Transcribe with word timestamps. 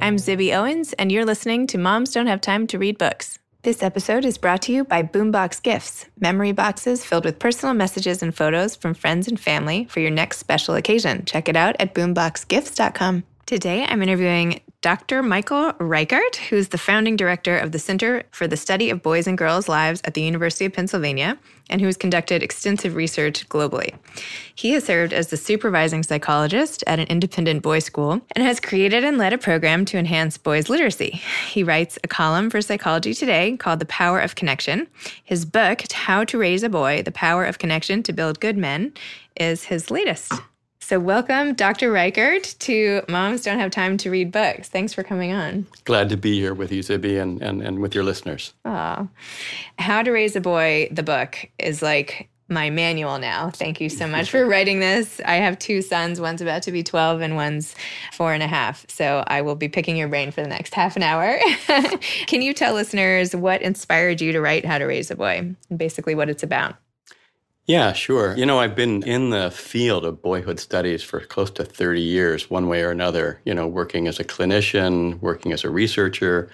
I'm 0.00 0.16
Zibby 0.16 0.56
Owens, 0.56 0.92
and 0.92 1.10
you're 1.10 1.24
listening 1.24 1.66
to 1.66 1.76
Moms 1.76 2.12
Don't 2.12 2.28
Have 2.28 2.40
Time 2.40 2.68
to 2.68 2.78
Read 2.78 2.98
Books. 2.98 3.40
This 3.62 3.82
episode 3.82 4.24
is 4.24 4.38
brought 4.38 4.62
to 4.62 4.72
you 4.72 4.84
by 4.84 5.02
Boombox 5.02 5.60
Gifts, 5.60 6.06
memory 6.20 6.52
boxes 6.52 7.04
filled 7.04 7.24
with 7.24 7.40
personal 7.40 7.74
messages 7.74 8.22
and 8.22 8.34
photos 8.34 8.76
from 8.76 8.94
friends 8.94 9.26
and 9.26 9.38
family 9.38 9.86
for 9.86 9.98
your 9.98 10.12
next 10.12 10.38
special 10.38 10.76
occasion. 10.76 11.24
Check 11.24 11.48
it 11.48 11.56
out 11.56 11.74
at 11.80 11.94
boomboxgifts.com. 11.94 13.24
Today, 13.44 13.86
I'm 13.86 14.00
interviewing 14.00 14.60
Dr. 14.80 15.24
Michael 15.24 15.72
Reichert, 15.80 16.36
who's 16.36 16.68
the 16.68 16.78
founding 16.78 17.16
director 17.16 17.58
of 17.58 17.72
the 17.72 17.80
Center 17.80 18.22
for 18.30 18.46
the 18.46 18.56
Study 18.56 18.90
of 18.90 19.02
Boys 19.02 19.26
and 19.26 19.36
Girls' 19.36 19.68
Lives 19.68 20.00
at 20.04 20.14
the 20.14 20.22
University 20.22 20.66
of 20.66 20.72
Pennsylvania, 20.72 21.36
and 21.68 21.80
who 21.80 21.88
has 21.88 21.96
conducted 21.96 22.44
extensive 22.44 22.94
research 22.94 23.48
globally. 23.48 23.96
He 24.54 24.70
has 24.70 24.84
served 24.84 25.12
as 25.12 25.26
the 25.26 25.36
supervising 25.36 26.04
psychologist 26.04 26.84
at 26.86 27.00
an 27.00 27.08
independent 27.08 27.60
boys' 27.60 27.86
school 27.86 28.20
and 28.36 28.44
has 28.44 28.60
created 28.60 29.02
and 29.02 29.18
led 29.18 29.32
a 29.32 29.38
program 29.38 29.84
to 29.86 29.98
enhance 29.98 30.38
boys' 30.38 30.68
literacy. 30.68 31.22
He 31.48 31.64
writes 31.64 31.98
a 32.04 32.08
column 32.08 32.48
for 32.48 32.62
Psychology 32.62 33.14
Today 33.14 33.56
called 33.56 33.80
The 33.80 33.86
Power 33.86 34.20
of 34.20 34.36
Connection. 34.36 34.86
His 35.24 35.44
book, 35.44 35.90
How 35.90 36.22
to 36.22 36.38
Raise 36.38 36.62
a 36.62 36.68
Boy 36.68 37.02
The 37.02 37.10
Power 37.10 37.44
of 37.44 37.58
Connection 37.58 38.04
to 38.04 38.12
Build 38.12 38.38
Good 38.38 38.56
Men, 38.56 38.92
is 39.34 39.64
his 39.64 39.90
latest. 39.90 40.32
So, 40.88 40.98
welcome, 40.98 41.52
Dr. 41.52 41.92
Reichert, 41.92 42.54
to 42.60 43.02
Moms 43.10 43.42
Don't 43.42 43.58
Have 43.58 43.70
Time 43.70 43.98
to 43.98 44.10
Read 44.10 44.32
Books. 44.32 44.70
Thanks 44.70 44.94
for 44.94 45.02
coming 45.02 45.34
on. 45.34 45.66
Glad 45.84 46.08
to 46.08 46.16
be 46.16 46.40
here 46.40 46.54
with 46.54 46.72
you, 46.72 46.80
Zibby, 46.82 47.20
and, 47.20 47.42
and, 47.42 47.60
and 47.60 47.80
with 47.80 47.94
your 47.94 48.04
listeners. 48.04 48.54
Aw. 48.64 49.06
How 49.78 50.02
to 50.02 50.10
Raise 50.10 50.34
a 50.34 50.40
Boy, 50.40 50.88
the 50.90 51.02
book, 51.02 51.46
is 51.58 51.82
like 51.82 52.30
my 52.48 52.70
manual 52.70 53.18
now. 53.18 53.50
Thank 53.50 53.82
you 53.82 53.90
so 53.90 54.06
much 54.06 54.30
for 54.30 54.46
writing 54.48 54.80
this. 54.80 55.20
I 55.26 55.34
have 55.34 55.58
two 55.58 55.82
sons. 55.82 56.22
One's 56.22 56.40
about 56.40 56.62
to 56.62 56.72
be 56.72 56.82
12 56.82 57.20
and 57.20 57.36
one's 57.36 57.74
four 58.14 58.32
and 58.32 58.42
a 58.42 58.46
half. 58.48 58.88
So 58.88 59.24
I 59.26 59.42
will 59.42 59.56
be 59.56 59.68
picking 59.68 59.94
your 59.94 60.08
brain 60.08 60.30
for 60.30 60.40
the 60.40 60.48
next 60.48 60.72
half 60.72 60.96
an 60.96 61.02
hour. 61.02 61.38
Can 62.26 62.40
you 62.40 62.54
tell 62.54 62.72
listeners 62.72 63.36
what 63.36 63.60
inspired 63.60 64.22
you 64.22 64.32
to 64.32 64.40
write 64.40 64.64
How 64.64 64.78
to 64.78 64.86
Raise 64.86 65.10
a 65.10 65.16
Boy 65.16 65.54
and 65.68 65.78
basically 65.78 66.14
what 66.14 66.30
it's 66.30 66.42
about? 66.42 66.76
Yeah, 67.68 67.92
sure. 67.92 68.34
You 68.34 68.46
know, 68.46 68.58
I've 68.58 68.74
been 68.74 69.02
in 69.02 69.28
the 69.28 69.50
field 69.50 70.06
of 70.06 70.22
boyhood 70.22 70.58
studies 70.58 71.02
for 71.02 71.20
close 71.20 71.50
to 71.50 71.64
30 71.64 72.00
years, 72.00 72.48
one 72.48 72.66
way 72.66 72.82
or 72.82 72.90
another, 72.90 73.42
you 73.44 73.52
know, 73.52 73.66
working 73.68 74.08
as 74.08 74.18
a 74.18 74.24
clinician, 74.24 75.20
working 75.20 75.52
as 75.52 75.64
a 75.64 75.70
researcher, 75.70 76.48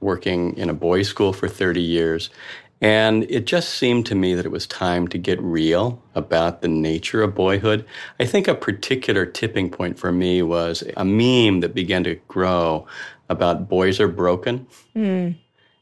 working 0.00 0.54
in 0.58 0.68
a 0.68 0.74
boys' 0.74 1.08
school 1.08 1.32
for 1.32 1.48
30 1.48 1.80
years. 1.80 2.28
And 2.82 3.24
it 3.30 3.46
just 3.46 3.70
seemed 3.70 4.04
to 4.06 4.14
me 4.14 4.34
that 4.34 4.44
it 4.44 4.52
was 4.52 4.66
time 4.66 5.08
to 5.08 5.16
get 5.16 5.40
real 5.40 6.02
about 6.14 6.60
the 6.60 6.68
nature 6.68 7.22
of 7.22 7.34
boyhood. 7.34 7.86
I 8.20 8.26
think 8.26 8.46
a 8.46 8.54
particular 8.54 9.24
tipping 9.24 9.70
point 9.70 9.98
for 9.98 10.12
me 10.12 10.42
was 10.42 10.84
a 10.98 11.04
meme 11.04 11.60
that 11.60 11.74
began 11.74 12.04
to 12.04 12.16
grow 12.28 12.86
about 13.30 13.70
boys 13.70 14.00
are 14.00 14.08
broken. 14.08 14.66
Mm. 14.94 15.36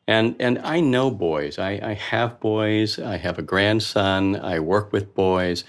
And 0.09 0.37
and 0.39 0.59
I 0.61 0.81
know 0.81 1.11
boys. 1.11 1.59
I, 1.59 1.81
I 1.83 1.95
have 1.95 2.39
boys. 2.39 2.99
I 2.99 3.17
have 3.17 3.39
a 3.39 3.43
grandson. 3.43 4.37
I 4.37 4.61
work 4.61 4.93
with 4.93 5.15
boys, 5.15 5.65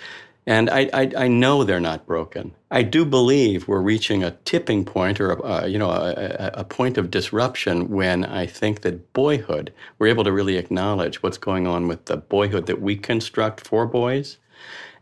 and 0.46 0.70
I, 0.70 0.90
I, 0.94 1.12
I 1.18 1.28
know 1.28 1.64
they're 1.64 1.80
not 1.80 2.06
broken. 2.06 2.54
I 2.70 2.84
do 2.84 3.04
believe 3.04 3.68
we're 3.68 3.82
reaching 3.82 4.24
a 4.24 4.38
tipping 4.46 4.86
point, 4.86 5.20
or 5.20 5.32
a, 5.32 5.68
you 5.68 5.80
know, 5.80 5.90
a, 5.90 6.52
a 6.54 6.64
point 6.64 7.00
of 7.00 7.10
disruption 7.10 7.90
when 7.90 8.26
I 8.26 8.46
think 8.46 8.82
that 8.82 9.12
boyhood 9.14 9.74
we're 9.98 10.08
able 10.08 10.24
to 10.26 10.32
really 10.32 10.58
acknowledge 10.58 11.24
what's 11.24 11.38
going 11.40 11.66
on 11.66 11.88
with 11.88 12.06
the 12.06 12.18
boyhood 12.18 12.68
that 12.68 12.82
we 12.82 12.96
construct 12.96 13.68
for 13.68 13.88
boys. 13.88 14.38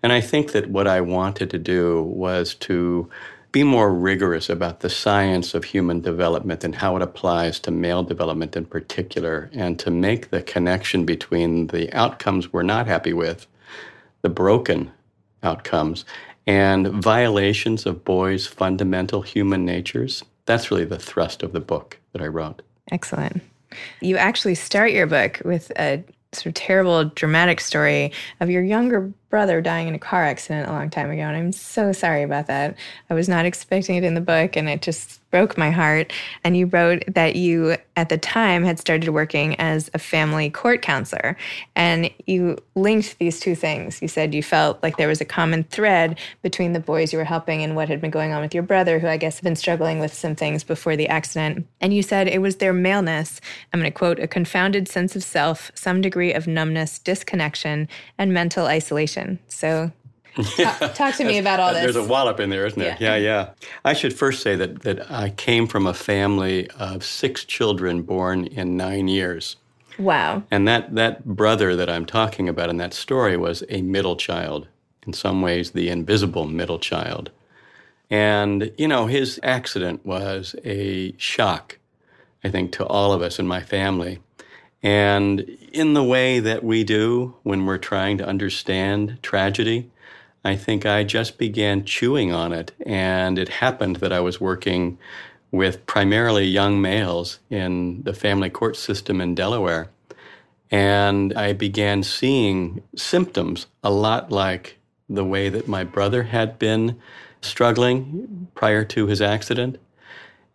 And 0.01 0.13
I 0.13 0.21
think 0.21 0.51
that 0.51 0.69
what 0.69 0.87
I 0.87 1.01
wanted 1.01 1.49
to 1.49 1.57
do 1.57 2.03
was 2.03 2.53
to 2.55 3.09
be 3.55 3.63
more 3.63 3.93
rigorous 3.93 4.49
about 4.49 4.81
the 4.81 4.89
science 4.89 5.53
of 5.53 5.63
human 5.63 6.01
development 6.01 6.65
and 6.65 6.75
how 6.75 6.97
it 6.97 7.01
applies 7.01 7.57
to 7.57 7.71
male 7.71 8.03
development 8.03 8.53
in 8.57 8.65
particular, 8.65 9.49
and 9.53 9.79
to 9.79 9.89
make 9.89 10.29
the 10.29 10.41
connection 10.41 11.05
between 11.05 11.67
the 11.67 11.89
outcomes 11.93 12.51
we're 12.51 12.63
not 12.63 12.85
happy 12.85 13.13
with, 13.13 13.47
the 14.23 14.27
broken 14.27 14.91
outcomes, 15.41 16.03
and 16.45 16.87
violations 17.01 17.85
of 17.85 18.03
boys' 18.03 18.45
fundamental 18.45 19.21
human 19.21 19.63
natures. 19.63 20.21
That's 20.45 20.69
really 20.69 20.83
the 20.83 20.99
thrust 20.99 21.41
of 21.41 21.53
the 21.53 21.61
book 21.61 21.97
that 22.11 22.21
I 22.21 22.27
wrote. 22.27 22.61
Excellent. 22.91 23.41
You 24.01 24.17
actually 24.17 24.55
start 24.55 24.91
your 24.91 25.07
book 25.07 25.41
with 25.45 25.71
a 25.79 26.03
sort 26.33 26.47
of 26.47 26.53
terrible 26.55 27.05
dramatic 27.05 27.61
story 27.61 28.11
of 28.41 28.49
your 28.49 28.63
younger 28.63 29.13
brother 29.35 29.59
dying 29.59 29.89
in 29.89 29.93
a 29.93 29.99
car 29.99 30.23
accident 30.23 30.65
a 30.65 30.71
long 30.71 30.89
time 30.89 31.11
ago, 31.11 31.23
and 31.23 31.35
I'm 31.35 31.51
so 31.51 31.91
sorry 31.91 32.23
about 32.23 32.47
that. 32.47 32.77
I 33.09 33.13
was 33.13 33.27
not 33.27 33.45
expecting 33.45 33.97
it 33.97 34.05
in 34.05 34.13
the 34.13 34.21
book, 34.21 34.55
and 34.55 34.69
it 34.69 34.81
just 34.81 35.19
broke 35.29 35.57
my 35.57 35.69
heart. 35.69 36.13
And 36.45 36.55
you 36.55 36.67
wrote 36.67 37.03
that 37.13 37.35
you, 37.35 37.75
at 37.97 38.07
the 38.07 38.17
time, 38.17 38.63
had 38.63 38.79
started 38.79 39.09
working 39.09 39.59
as 39.59 39.91
a 39.93 39.99
family 39.99 40.49
court 40.49 40.81
counselor, 40.81 41.35
and 41.75 42.09
you 42.25 42.57
linked 42.75 43.19
these 43.19 43.41
two 43.41 43.55
things. 43.55 44.01
You 44.01 44.07
said 44.07 44.33
you 44.33 44.41
felt 44.41 44.81
like 44.81 44.95
there 44.95 45.09
was 45.09 45.19
a 45.19 45.25
common 45.25 45.65
thread 45.65 46.17
between 46.41 46.71
the 46.71 46.79
boys 46.79 47.11
you 47.11 47.19
were 47.19 47.25
helping 47.25 47.61
and 47.61 47.75
what 47.75 47.89
had 47.89 47.99
been 47.99 48.11
going 48.11 48.31
on 48.31 48.41
with 48.41 48.53
your 48.53 48.63
brother, 48.63 48.99
who 48.99 49.09
I 49.09 49.17
guess 49.17 49.35
had 49.39 49.43
been 49.43 49.57
struggling 49.57 49.99
with 49.99 50.13
some 50.13 50.35
things 50.35 50.63
before 50.63 50.95
the 50.95 51.09
accident. 51.09 51.67
And 51.81 51.93
you 51.93 52.01
said 52.01 52.29
it 52.29 52.41
was 52.41 52.55
their 52.55 52.71
maleness. 52.71 53.41
I'm 53.73 53.81
going 53.81 53.91
to 53.91 53.97
quote 53.97 54.19
a 54.19 54.29
confounded 54.29 54.87
sense 54.87 55.13
of 55.17 55.23
self, 55.23 55.73
some 55.75 55.99
degree 55.99 56.31
of 56.31 56.47
numbness, 56.47 56.99
disconnection, 56.99 57.89
and 58.17 58.33
mental 58.33 58.67
isolation. 58.67 59.24
So 59.47 59.91
Talk, 60.35 60.79
talk, 60.95 61.15
to 61.15 61.23
me 61.23 61.37
about 61.37 61.59
all 61.59 61.73
this. 61.73 61.81
There's 61.81 61.95
a 61.95 62.03
wallop 62.03 62.39
in 62.39 62.49
there, 62.49 62.65
isn't 62.65 62.77
there? 62.77 62.97
Yeah. 62.99 63.15
yeah, 63.15 63.23
yeah. 63.23 63.49
I 63.85 63.93
should 63.93 64.13
first 64.13 64.41
say 64.41 64.55
that, 64.55 64.81
that 64.81 65.09
I 65.09 65.29
came 65.29 65.67
from 65.67 65.87
a 65.87 65.93
family 65.93 66.69
of 66.71 67.03
six 67.03 67.45
children 67.45 68.01
born 68.01 68.45
in 68.45 68.75
nine 68.75 69.07
years. 69.07 69.55
Wow. 69.97 70.43
And 70.51 70.67
that, 70.67 70.95
that 70.95 71.23
brother 71.23 71.75
that 71.75 71.89
I'm 71.89 72.05
talking 72.05 72.49
about 72.49 72.69
in 72.69 72.77
that 72.77 72.93
story 72.93 73.37
was 73.37 73.63
a 73.69 73.81
middle 73.81 74.17
child, 74.17 74.67
in 75.07 75.13
some 75.13 75.41
ways, 75.41 75.71
the 75.71 75.89
invisible 75.89 76.45
middle 76.45 76.79
child. 76.79 77.31
And, 78.09 78.71
you 78.77 78.87
know, 78.87 79.07
his 79.07 79.39
accident 79.41 80.05
was 80.05 80.53
a 80.65 81.15
shock, 81.17 81.79
I 82.43 82.49
think, 82.49 82.73
to 82.73 82.85
all 82.85 83.13
of 83.13 83.21
us 83.21 83.39
in 83.39 83.47
my 83.47 83.61
family. 83.61 84.19
And 84.83 85.41
in 85.71 85.93
the 85.93 86.03
way 86.03 86.39
that 86.39 86.63
we 86.63 86.83
do 86.83 87.35
when 87.43 87.65
we're 87.65 87.77
trying 87.77 88.17
to 88.19 88.27
understand 88.27 89.17
tragedy, 89.23 89.89
I 90.43 90.55
think 90.55 90.85
I 90.85 91.03
just 91.03 91.37
began 91.37 91.85
chewing 91.85 92.31
on 92.31 92.53
it. 92.53 92.71
And 92.85 93.39
it 93.39 93.49
happened 93.49 93.97
that 93.97 94.13
I 94.13 94.19
was 94.19 94.39
working 94.39 94.99
with 95.51 95.85
primarily 95.85 96.45
young 96.45 96.81
males 96.81 97.39
in 97.49 98.03
the 98.03 98.13
family 98.13 98.49
court 98.49 98.75
system 98.75 99.21
in 99.21 99.33
Delaware. 99.33 99.89
And 100.69 101.33
I 101.33 101.53
began 101.53 102.03
seeing 102.03 102.83
symptoms 102.95 103.67
a 103.83 103.89
lot 103.89 104.31
like 104.31 104.77
the 105.09 105.25
way 105.25 105.49
that 105.49 105.67
my 105.67 105.83
brother 105.83 106.23
had 106.23 106.59
been 106.59 106.99
struggling 107.41 108.47
prior 108.55 108.83
to 108.85 109.07
his 109.07 109.21
accident. 109.21 109.77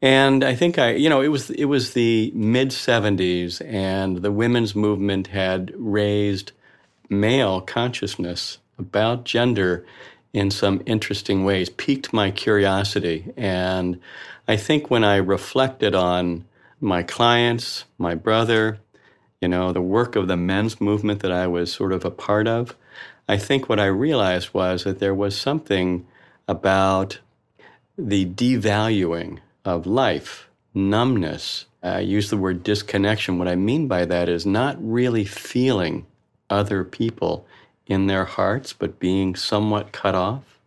And 0.03 0.43
I 0.43 0.55
think 0.55 0.79
I, 0.79 0.93
you 0.93 1.11
know, 1.11 1.21
it 1.21 1.29
was 1.29 1.51
it 1.51 1.67
was 1.67 1.93
the 1.93 2.33
mid 2.35 2.71
70s 2.71 3.61
and 3.67 4.19
the 4.19 4.33
women's 4.33 4.75
movement 4.75 5.27
had 5.29 5.73
raised 5.77 6.53
male 7.11 7.61
consciousness 7.61 8.59
about 8.79 9.25
gender 9.25 9.85
in 10.33 10.51
some 10.51 10.81
interesting 10.87 11.45
ways, 11.45 11.69
piqued 11.69 12.13
my 12.13 12.31
curiosity. 12.31 13.33
And 13.37 14.01
I 14.47 14.57
think 14.57 14.91
when 14.91 15.05
I 15.05 15.17
reflected 15.17 15.95
on 15.95 16.45
my 16.81 17.03
clients, 17.03 17.85
my 17.99 18.15
brother, 18.15 18.79
you 19.41 19.49
know, 19.49 19.73
the 19.73 19.83
work 19.83 20.17
of 20.17 20.29
the 20.29 20.37
men's 20.37 20.81
movement 20.81 21.21
that 21.21 21.33
I 21.33 21.47
was 21.47 21.73
sort 21.73 21.93
of 21.93 22.05
a 22.05 22.11
part 22.11 22.47
of, 22.47 22.77
I 23.29 23.37
think 23.37 23.69
what 23.69 23.81
I 23.81 23.87
realized 23.87 24.55
was 24.55 24.85
that 24.85 24.99
there 24.99 25.15
was 25.15 25.37
something 25.37 26.07
about 26.49 27.19
the 27.99 28.25
devaluing 28.27 29.41
of 29.65 29.87
life, 29.87 30.49
numbness. 30.75 31.67
I 31.83 32.01
use 32.01 32.31
the 32.31 32.37
word 32.37 32.63
disconnection. 32.63 33.39
What 33.39 33.49
I 33.49 33.57
mean 33.57 33.89
by 33.89 34.05
that 34.05 34.29
is 34.29 34.45
not 34.45 34.77
really 34.81 35.25
feeling 35.25 36.07
other 36.49 36.85
people 36.85 37.47
in 37.87 38.07
their 38.07 38.25
hearts, 38.25 38.73
but 38.73 38.99
being 38.99 39.35
somewhat 39.35 39.93
cut 39.93 40.15
off. 40.15 40.59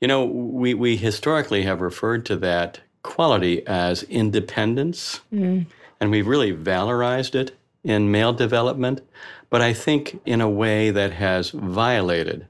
You 0.00 0.08
know, 0.08 0.24
we, 0.24 0.74
we 0.74 0.96
historically 0.96 1.62
have 1.62 1.80
referred 1.80 2.26
to 2.26 2.36
that 2.36 2.80
quality 3.02 3.66
as 3.66 4.02
independence, 4.04 5.20
mm. 5.32 5.66
and 6.00 6.10
we've 6.10 6.26
really 6.26 6.50
valorized 6.50 7.34
it 7.34 7.56
in 7.84 8.10
male 8.10 8.32
development, 8.32 9.02
but 9.50 9.60
I 9.60 9.72
think 9.72 10.20
in 10.24 10.40
a 10.40 10.48
way 10.48 10.90
that 10.90 11.12
has 11.12 11.50
violated 11.50 12.46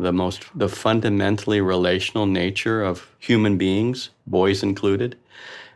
the 0.00 0.12
most 0.12 0.46
the 0.54 0.68
fundamentally 0.68 1.60
relational 1.60 2.26
nature 2.26 2.82
of 2.82 3.08
human 3.18 3.56
beings, 3.56 4.10
boys 4.26 4.62
included. 4.62 5.16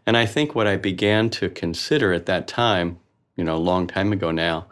And 0.06 0.16
I 0.16 0.26
think 0.26 0.54
what 0.54 0.66
I 0.66 0.76
began 0.76 1.30
to 1.30 1.48
consider 1.48 2.12
at 2.12 2.26
that 2.26 2.46
time, 2.46 2.98
you 3.36 3.44
know, 3.44 3.56
a 3.56 3.58
long 3.58 3.86
time 3.86 4.12
ago 4.12 4.30
now, 4.30 4.66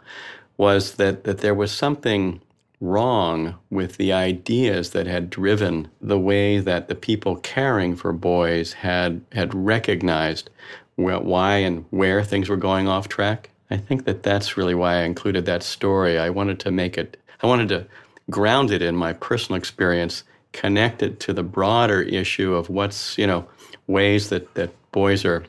was 0.57 0.95
that 0.95 1.23
that 1.23 1.39
there 1.39 1.55
was 1.55 1.71
something 1.71 2.41
wrong 2.83 3.55
with 3.69 3.95
the 3.95 4.11
ideas 4.11 4.89
that 4.89 5.07
had 5.07 5.29
driven 5.29 5.89
the 6.01 6.19
way 6.19 6.59
that 6.59 6.89
the 6.89 6.95
people 6.95 7.37
caring 7.37 7.95
for 7.95 8.11
boys 8.11 8.73
had 8.73 9.21
had 9.31 9.53
recognized 9.53 10.49
why 10.95 11.55
and 11.55 11.85
where 11.89 12.23
things 12.23 12.49
were 12.49 12.57
going 12.57 12.87
off 12.87 13.07
track. 13.07 13.49
I 13.71 13.77
think 13.77 14.05
that 14.05 14.21
that's 14.21 14.57
really 14.57 14.75
why 14.75 14.97
I 14.97 15.03
included 15.03 15.45
that 15.45 15.63
story. 15.63 16.19
I 16.19 16.29
wanted 16.29 16.59
to 16.61 16.71
make 16.71 16.97
it 16.97 17.17
I 17.41 17.47
wanted 17.47 17.69
to 17.69 17.87
ground 18.29 18.71
it 18.71 18.81
in 18.81 18.95
my 18.95 19.13
personal 19.13 19.57
experience, 19.57 20.23
connected 20.51 21.19
to 21.21 21.33
the 21.33 21.43
broader 21.43 22.01
issue 22.01 22.53
of 22.53 22.69
what's, 22.69 23.17
you 23.17 23.27
know, 23.27 23.47
ways 23.87 24.29
that, 24.29 24.53
that 24.55 24.71
boys 24.91 25.25
are 25.25 25.43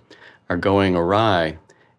are 0.50 0.56
going 0.56 0.94
awry 0.94 1.56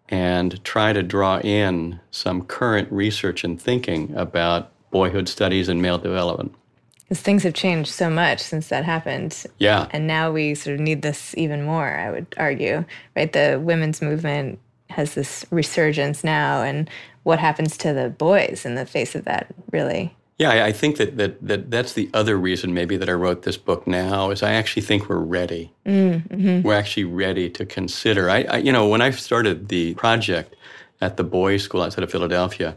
and 0.08 0.62
try 0.64 0.92
to 0.92 1.02
draw 1.02 1.38
in 1.40 2.00
some 2.10 2.42
current 2.42 2.90
research 2.92 3.44
and 3.44 3.60
thinking 3.60 4.14
about 4.14 4.70
boyhood 4.90 5.28
studies 5.28 5.68
and 5.68 5.82
male 5.82 5.98
development. 5.98 6.54
Because 7.02 7.20
things 7.20 7.42
have 7.42 7.54
changed 7.54 7.90
so 7.90 8.08
much 8.10 8.40
since 8.40 8.68
that 8.68 8.84
happened. 8.84 9.44
Yeah. 9.58 9.88
And 9.90 10.06
now 10.06 10.32
we 10.32 10.54
sort 10.54 10.74
of 10.74 10.80
need 10.80 11.02
this 11.02 11.34
even 11.36 11.64
more, 11.64 11.86
I 11.86 12.10
would 12.10 12.26
argue. 12.36 12.84
Right? 13.14 13.32
The 13.32 13.60
women's 13.62 14.02
movement 14.02 14.58
has 14.90 15.14
this 15.14 15.44
resurgence 15.50 16.22
now 16.24 16.62
and 16.62 16.88
what 17.24 17.38
happens 17.40 17.76
to 17.78 17.92
the 17.92 18.08
boys 18.08 18.64
in 18.64 18.76
the 18.76 18.86
face 18.86 19.14
of 19.14 19.24
that 19.24 19.52
really 19.72 20.14
yeah 20.38 20.64
i 20.64 20.72
think 20.72 20.96
that, 20.96 21.16
that, 21.16 21.46
that 21.46 21.70
that's 21.70 21.92
the 21.94 22.10
other 22.12 22.36
reason 22.36 22.74
maybe 22.74 22.96
that 22.96 23.08
i 23.08 23.12
wrote 23.12 23.42
this 23.42 23.56
book 23.56 23.86
now 23.86 24.30
is 24.30 24.42
i 24.42 24.52
actually 24.52 24.82
think 24.82 25.08
we're 25.08 25.18
ready 25.18 25.72
mm-hmm. 25.84 26.62
we're 26.62 26.74
actually 26.74 27.04
ready 27.04 27.48
to 27.50 27.64
consider 27.64 28.30
I, 28.30 28.42
I, 28.42 28.56
you 28.58 28.72
know 28.72 28.88
when 28.88 29.00
i 29.00 29.10
started 29.10 29.68
the 29.68 29.94
project 29.94 30.54
at 31.00 31.16
the 31.16 31.24
boys 31.24 31.62
school 31.62 31.82
outside 31.82 32.04
of 32.04 32.10
philadelphia 32.10 32.76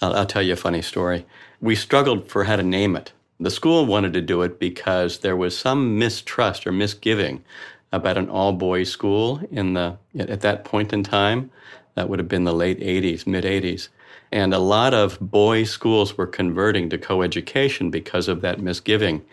I'll, 0.00 0.14
I'll 0.14 0.26
tell 0.26 0.42
you 0.42 0.52
a 0.52 0.56
funny 0.56 0.82
story. 0.82 1.26
We 1.60 1.74
struggled 1.74 2.28
for 2.28 2.44
how 2.44 2.56
to 2.56 2.62
name 2.62 2.96
it. 2.96 3.12
The 3.40 3.50
school 3.50 3.86
wanted 3.86 4.12
to 4.14 4.20
do 4.20 4.42
it 4.42 4.58
because 4.58 5.18
there 5.18 5.36
was 5.36 5.56
some 5.56 5.98
mistrust 5.98 6.66
or 6.66 6.72
misgiving 6.72 7.44
about 7.92 8.18
an 8.18 8.28
all 8.28 8.52
boys 8.52 8.90
school 8.90 9.40
in 9.50 9.74
the 9.74 9.96
at 10.18 10.40
that 10.40 10.64
point 10.64 10.92
in 10.92 11.02
time. 11.02 11.50
That 11.94 12.08
would 12.08 12.18
have 12.18 12.28
been 12.28 12.44
the 12.44 12.54
late 12.54 12.80
80s, 12.80 13.26
mid 13.26 13.44
80s. 13.44 13.88
And 14.34 14.52
a 14.52 14.58
lot 14.58 14.94
of 14.94 15.16
boys' 15.20 15.70
schools 15.70 16.18
were 16.18 16.26
converting 16.26 16.90
to 16.90 16.98
coeducation 16.98 17.92
because 17.92 18.26
of 18.26 18.40
that 18.40 18.58
misgiving. 18.58 19.24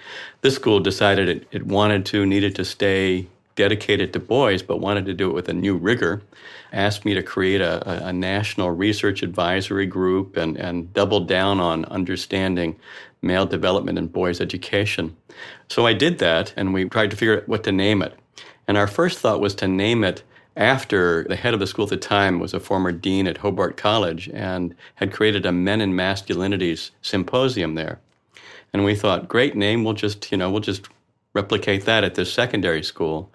This 0.42 0.54
school 0.54 0.80
decided 0.80 1.28
it, 1.28 1.48
it 1.52 1.66
wanted 1.66 2.06
to, 2.06 2.24
needed 2.24 2.56
to 2.58 2.64
stay 2.64 3.28
dedicated 3.56 4.14
to 4.14 4.20
boys, 4.20 4.62
but 4.62 4.80
wanted 4.80 5.08
to 5.08 5.16
do 5.16 5.28
it 5.28 5.34
with 5.34 5.50
a 5.50 5.54
new 5.54 5.76
rigor 5.76 6.22
asked 6.72 7.04
me 7.04 7.16
to 7.16 7.24
create 7.24 7.62
a, 7.62 8.08
a 8.08 8.14
national 8.14 8.70
research 8.70 9.24
advisory 9.24 9.88
group 9.88 10.38
and, 10.38 10.56
and 10.56 10.94
double 10.94 11.20
down 11.22 11.60
on 11.60 11.84
understanding 11.86 12.80
male 13.24 13.48
development 13.48 13.98
and 13.98 14.14
boys' 14.14 14.40
education. 14.40 15.18
So 15.68 15.88
I 15.88 15.94
did 15.94 16.20
that, 16.20 16.54
and 16.56 16.76
we 16.76 16.88
tried 16.88 17.10
to 17.10 17.18
figure 17.18 17.38
out 17.38 17.48
what 17.48 17.64
to 17.64 17.72
name 17.72 18.04
it. 18.04 18.14
And 18.68 18.78
our 18.78 18.88
first 18.88 19.18
thought 19.18 19.42
was 19.42 19.56
to 19.56 19.68
name 19.68 20.04
it 20.04 20.22
after 20.56 21.24
the 21.26 21.36
head 21.36 21.54
of 21.54 21.60
the 21.60 21.68
school 21.68 21.84
at 21.84 21.90
the 21.90 21.98
time 21.98 22.40
was 22.40 22.54
a 22.54 22.60
former 22.60 22.92
dean 22.92 23.28
at 23.28 23.38
Hobart 23.38 23.78
College 23.78 24.30
and 24.34 24.76
had 24.96 25.14
created 25.14 25.46
a 25.46 25.52
men 25.52 25.82
and 25.82 25.94
masculinities 25.94 26.92
symposium 27.02 27.76
there. 27.76 28.00
And 28.74 28.84
we 28.84 28.96
thought, 28.96 29.30
great 29.30 29.56
name, 29.56 29.84
we'll 29.84 29.94
just, 29.94 30.32
you 30.32 30.38
know, 30.38 30.52
we'll 30.52 30.62
just 30.62 30.88
replicate 31.34 31.86
that 31.86 32.04
at 32.04 32.16
this 32.16 32.34
secondary 32.34 32.84
school. 32.84 33.32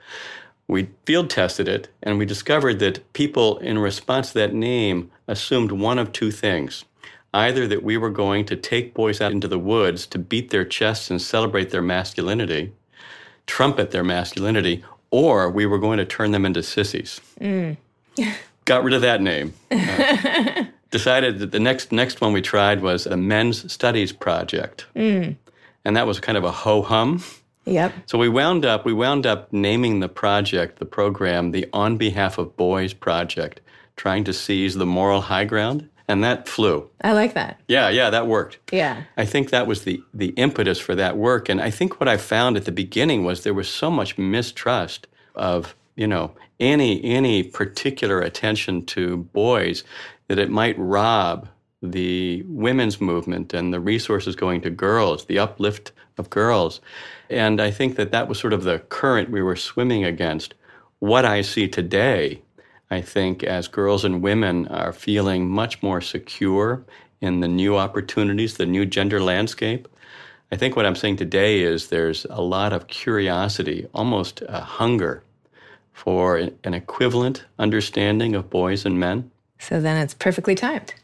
We 0.68 0.88
field 1.04 1.30
tested 1.30 1.68
it 1.68 1.88
and 2.02 2.18
we 2.18 2.26
discovered 2.26 2.78
that 2.80 3.12
people, 3.12 3.58
in 3.58 3.78
response 3.78 4.28
to 4.28 4.34
that 4.38 4.54
name, 4.54 5.10
assumed 5.26 5.72
one 5.72 5.98
of 5.98 6.12
two 6.12 6.30
things. 6.30 6.84
Either 7.32 7.66
that 7.66 7.82
we 7.82 7.96
were 7.96 8.10
going 8.10 8.44
to 8.46 8.56
take 8.56 8.94
boys 8.94 9.20
out 9.20 9.32
into 9.32 9.48
the 9.48 9.58
woods 9.58 10.06
to 10.06 10.18
beat 10.18 10.50
their 10.50 10.64
chests 10.64 11.10
and 11.10 11.20
celebrate 11.20 11.70
their 11.70 11.82
masculinity, 11.82 12.72
trumpet 13.46 13.90
their 13.90 14.04
masculinity, 14.04 14.84
or 15.10 15.50
we 15.50 15.66
were 15.66 15.78
going 15.78 15.98
to 15.98 16.04
turn 16.04 16.30
them 16.30 16.44
into 16.44 16.62
sissies. 16.62 17.20
Mm. 17.40 17.76
Got 18.64 18.84
rid 18.84 18.94
of 18.94 19.02
that 19.02 19.20
name. 19.20 19.54
Uh, 19.70 20.64
decided 20.90 21.40
that 21.40 21.50
the 21.50 21.60
next 21.60 21.92
next 21.92 22.20
one 22.20 22.32
we 22.32 22.40
tried 22.40 22.80
was 22.80 23.04
the 23.04 23.16
Men's 23.16 23.70
Studies 23.70 24.12
Project. 24.12 24.86
Mm. 24.94 25.36
And 25.84 25.96
that 25.96 26.06
was 26.06 26.20
kind 26.20 26.38
of 26.38 26.44
a 26.44 26.50
ho 26.50 26.80
hum. 26.82 27.22
Yep. 27.64 27.92
So 28.06 28.16
we 28.16 28.28
wound 28.28 28.64
up 28.64 28.84
we 28.84 28.92
wound 28.92 29.26
up 29.26 29.52
naming 29.52 30.00
the 30.00 30.08
project, 30.08 30.78
the 30.78 30.86
program, 30.86 31.50
the 31.50 31.66
On 31.72 31.96
Behalf 31.96 32.38
of 32.38 32.56
Boys 32.56 32.94
project, 32.94 33.60
trying 33.96 34.24
to 34.24 34.32
seize 34.32 34.74
the 34.74 34.86
moral 34.86 35.22
high 35.22 35.44
ground. 35.44 35.88
And 36.08 36.22
that 36.22 36.48
flew. 36.48 36.88
I 37.02 37.12
like 37.12 37.34
that. 37.34 37.60
Yeah, 37.66 37.88
yeah, 37.88 38.10
that 38.10 38.28
worked. 38.28 38.58
Yeah. 38.72 39.02
I 39.16 39.24
think 39.24 39.50
that 39.50 39.66
was 39.66 39.82
the, 39.82 40.00
the 40.14 40.28
impetus 40.30 40.78
for 40.78 40.94
that 40.94 41.16
work. 41.16 41.48
And 41.48 41.60
I 41.60 41.70
think 41.70 41.98
what 41.98 42.08
I 42.08 42.16
found 42.16 42.56
at 42.56 42.64
the 42.64 42.72
beginning 42.72 43.24
was 43.24 43.42
there 43.42 43.52
was 43.52 43.68
so 43.68 43.90
much 43.90 44.16
mistrust 44.16 45.08
of, 45.34 45.74
you 45.96 46.06
know, 46.06 46.32
any 46.60 47.04
any 47.04 47.42
particular 47.42 48.20
attention 48.20 48.86
to 48.86 49.18
boys 49.18 49.84
that 50.28 50.38
it 50.38 50.50
might 50.50 50.78
rob 50.78 51.48
the 51.82 52.42
women's 52.46 53.00
movement 53.00 53.52
and 53.52 53.72
the 53.72 53.80
resources 53.80 54.34
going 54.34 54.60
to 54.62 54.70
girls, 54.70 55.26
the 55.26 55.38
uplift 55.38 55.92
of 56.18 56.30
girls. 56.30 56.80
And 57.28 57.60
I 57.60 57.70
think 57.70 57.96
that 57.96 58.12
that 58.12 58.28
was 58.28 58.38
sort 58.38 58.52
of 58.52 58.64
the 58.64 58.78
current 58.78 59.30
we 59.30 59.42
were 59.42 59.56
swimming 59.56 60.04
against. 60.04 60.54
What 60.98 61.26
I 61.26 61.42
see 61.42 61.68
today, 61.68 62.42
I 62.90 63.00
think, 63.00 63.42
as 63.42 63.68
girls 63.68 64.04
and 64.04 64.22
women 64.22 64.68
are 64.68 64.92
feeling 64.92 65.48
much 65.48 65.82
more 65.82 66.00
secure 66.00 66.84
in 67.20 67.40
the 67.40 67.48
new 67.48 67.76
opportunities, 67.76 68.56
the 68.56 68.66
new 68.66 68.86
gender 68.86 69.20
landscape, 69.20 69.88
I 70.52 70.56
think 70.56 70.76
what 70.76 70.86
I'm 70.86 70.94
saying 70.94 71.16
today 71.16 71.62
is 71.62 71.88
there's 71.88 72.24
a 72.30 72.40
lot 72.40 72.72
of 72.72 72.86
curiosity, 72.86 73.88
almost 73.92 74.42
a 74.46 74.60
hunger 74.60 75.24
for 75.92 76.36
an 76.36 76.74
equivalent 76.74 77.44
understanding 77.58 78.36
of 78.36 78.48
boys 78.48 78.86
and 78.86 79.00
men. 79.00 79.30
So 79.58 79.80
then 79.80 79.96
it's 79.96 80.14
perfectly 80.14 80.54
timed. 80.54 80.94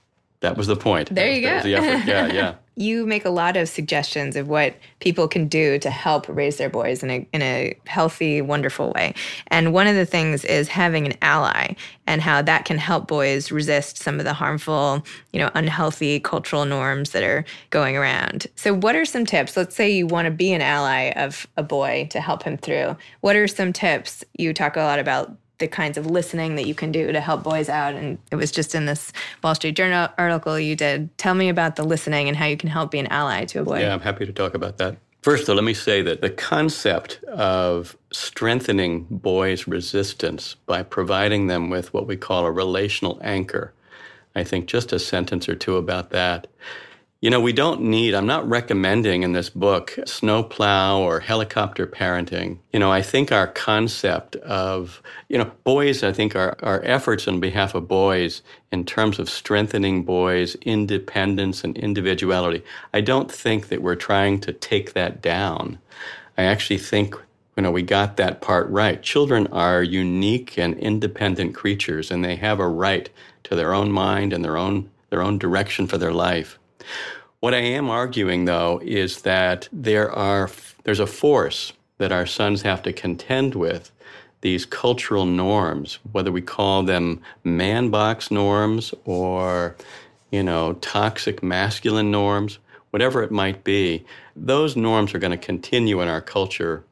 That 0.41 0.57
was 0.57 0.67
the 0.69 0.77
point. 0.77 1.13
There 1.13 1.33
you 1.33 1.41
that 1.43 1.49
go. 1.49 1.55
Was 1.55 1.65
the 1.65 1.75
effort. 1.75 2.07
Yeah, 2.07 2.27
yeah. 2.27 2.55
You 2.75 3.07
make 3.07 3.25
a 3.25 3.31
lot 3.31 3.57
of 3.57 3.69
suggestions 3.69 4.37
of 4.37 4.49
what 4.49 4.75
people 5.01 5.29
can 5.29 5.49
do 5.49 5.79
to 5.79 5.91
help 5.91 6.27
raise 6.29 6.57
their 6.57 6.71
boys 6.71 7.03
in 7.03 7.11
a 7.11 7.29
in 7.33 7.43
a 7.43 7.77
healthy, 7.87 8.41
wonderful 8.41 8.93
way. 8.93 9.15
And 9.49 9.73
one 9.73 9.87
of 9.87 9.95
the 9.95 10.07
things 10.07 10.45
is 10.45 10.69
having 10.69 11.07
an 11.07 11.15
ally 11.21 11.75
and 12.07 12.23
how 12.23 12.43
that 12.43 12.65
can 12.65 12.79
help 12.79 13.07
boys 13.09 13.53
resist 13.53 13.99
some 13.99 14.19
of 14.19 14.25
the 14.25 14.33
harmful, 14.33 15.05
you 15.33 15.41
know, 15.41 15.51
unhealthy 15.55 16.21
cultural 16.21 16.65
norms 16.65 17.11
that 17.11 17.23
are 17.23 17.45
going 17.71 17.97
around. 17.97 18.47
So 18.57 18.75
what 18.75 18.97
are 18.97 19.05
some 19.05 19.27
tips? 19.27 19.57
Let's 19.57 19.77
say 19.77 19.91
you 19.91 20.07
want 20.07 20.27
to 20.27 20.31
be 20.31 20.53
an 20.53 20.63
ally 20.63 21.13
of 21.17 21.47
a 21.57 21.63
boy 21.63 22.09
to 22.11 22.21
help 22.21 22.43
him 22.43 22.57
through. 22.57 22.97
What 23.21 23.37
are 23.37 23.49
some 23.49 23.73
tips? 23.73 24.25
You 24.39 24.55
talk 24.55 24.77
a 24.77 24.81
lot 24.81 24.99
about 24.99 25.37
the 25.63 25.69
kinds 25.69 25.97
of 25.97 26.07
listening 26.07 26.57
that 26.57 26.67
you 26.67 26.75
can 26.75 26.91
do 26.91 27.13
to 27.13 27.21
help 27.21 27.45
boys 27.45 27.69
out. 27.69 27.95
And 27.95 28.19
it 28.33 28.37
was 28.37 28.51
just 28.51 28.75
in 28.75 28.85
this 28.85 29.13
Wall 29.45 29.55
Street 29.55 29.77
Journal 29.77 30.09
article 30.19 30.59
you 30.59 30.75
did. 30.75 31.17
Tell 31.19 31.35
me 31.35 31.49
about 31.49 31.77
the 31.77 31.85
listening 31.85 32.27
and 32.27 32.37
how 32.37 32.47
you 32.47 32.57
can 32.57 32.69
help 32.69 32.91
be 32.91 32.99
an 32.99 33.07
ally 33.07 33.45
to 33.45 33.61
a 33.61 33.65
boy. 33.65 33.79
Yeah, 33.79 33.95
I'm 33.95 34.01
happy 34.01 34.27
to 34.27 34.33
talk 34.33 34.55
about 34.55 34.79
that. 34.79 34.97
First, 35.23 35.47
though, 35.47 35.55
let 35.55 35.63
me 35.63 35.73
say 35.73 36.03
that 36.03 36.21
the 36.21 36.31
concept 36.31 37.23
of 37.29 37.97
strengthening 38.13 39.05
boys' 39.09 39.69
resistance 39.69 40.57
by 40.67 40.83
providing 40.83 41.47
them 41.47 41.71
with 41.71 41.95
what 41.95 42.09
we 42.09 42.17
call 42.17 42.45
a 42.45 42.51
relational 42.51 43.21
anchor, 43.23 43.73
I 44.35 44.43
think 44.43 44.67
just 44.67 44.93
a 44.93 44.99
sentence 44.99 45.49
or 45.49 45.55
two 45.55 45.77
about 45.77 46.11
that. 46.11 46.49
You 47.23 47.31
know, 47.31 47.41
we 47.41 47.53
don't 47.53 47.83
need, 47.83 48.15
I'm 48.15 48.27
not 48.27 48.49
recommending 48.49 49.23
in 49.23 49.31
this 49.31 49.49
book 49.49 49.97
snowplow 50.07 50.99
or 50.99 51.21
helicopter 51.21 51.87
parenting. 51.87 52.59
You 52.73 52.81
know, 52.81 52.91
I 52.91 53.01
think 53.01 53.31
our 53.31 53.47
concept 53.47 54.35
of, 54.35 55.01
you 55.29 55.39
know, 55.39 55.53
boys, 55.63 56.03
I 56.03 56.13
think 56.13 56.35
our, 56.35 56.57
our 56.65 56.83
efforts 56.83 57.29
on 57.29 57.39
behalf 57.39 57.77
of 57.77 57.87
boys 57.87 58.43
in 58.73 58.85
terms 58.85 59.21
of 59.21 59.31
strengthening 59.31 60.03
boys' 60.03 60.57
independence 60.63 61.63
and 61.63 61.79
individuality, 61.79 62.65
I 62.93 63.03
don't 63.03 63.31
think 63.31 63.69
that 63.69 63.83
we're 63.83 63.95
trying 63.95 64.41
to 64.41 64.53
take 64.53 64.95
that 64.95 65.23
down. 65.23 65.79
I 66.37 66.43
actually 66.43 66.79
think 66.79 67.15
you 67.57 67.63
know, 67.63 67.71
we 67.71 67.83
got 67.83 68.17
that 68.17 68.41
part 68.41 68.69
right. 68.69 69.01
Children 69.01 69.47
are 69.49 69.83
unique 69.83 70.59
and 70.59 70.77
independent 70.77 71.55
creatures, 71.55 72.11
and 72.11 72.25
they 72.25 72.35
have 72.35 72.59
a 72.59 72.67
right 72.67 73.09
to 73.45 73.55
their 73.55 73.75
own 73.75 73.93
mind 73.93 74.33
and 74.33 74.45
their 74.45 74.57
own 74.57 74.91
their 75.11 75.23
own 75.23 75.39
direction 75.39 75.87
for 75.87 75.99
their 75.99 76.13
life. 76.13 76.59
What 77.41 77.55
I 77.55 77.59
am 77.59 77.91
arguing, 77.91 78.45
though, 78.45 78.81
is 78.85 79.23
that 79.23 79.69
there 79.73 80.11
are 80.11 80.49
there's 80.85 81.01
a 81.01 81.07
force 81.07 81.73
that 81.99 82.13
our 82.13 82.27
sons 82.27 82.63
have 82.63 82.83
to 82.83 82.93
contend 82.93 83.55
with 83.55 83.91
these 84.41 84.67
cultural 84.67 85.25
norms, 85.25 85.99
whether 86.11 86.33
we 86.33 86.43
call 86.43 86.83
them 86.83 87.21
man 87.45 87.91
box 87.91 88.31
norms 88.31 88.93
or, 89.05 89.77
you 90.31 90.43
know, 90.43 90.75
toxic 90.75 91.43
masculine 91.43 92.11
norms, 92.11 92.59
whatever 92.91 93.23
it 93.23 93.31
might 93.31 93.63
be. 93.65 94.05
Those 94.35 94.77
norms 94.77 95.15
are 95.15 95.19
going 95.19 95.31
to 95.31 95.37
continue 95.37 96.01
in 96.01 96.09
our 96.09 96.21
culture 96.21 96.85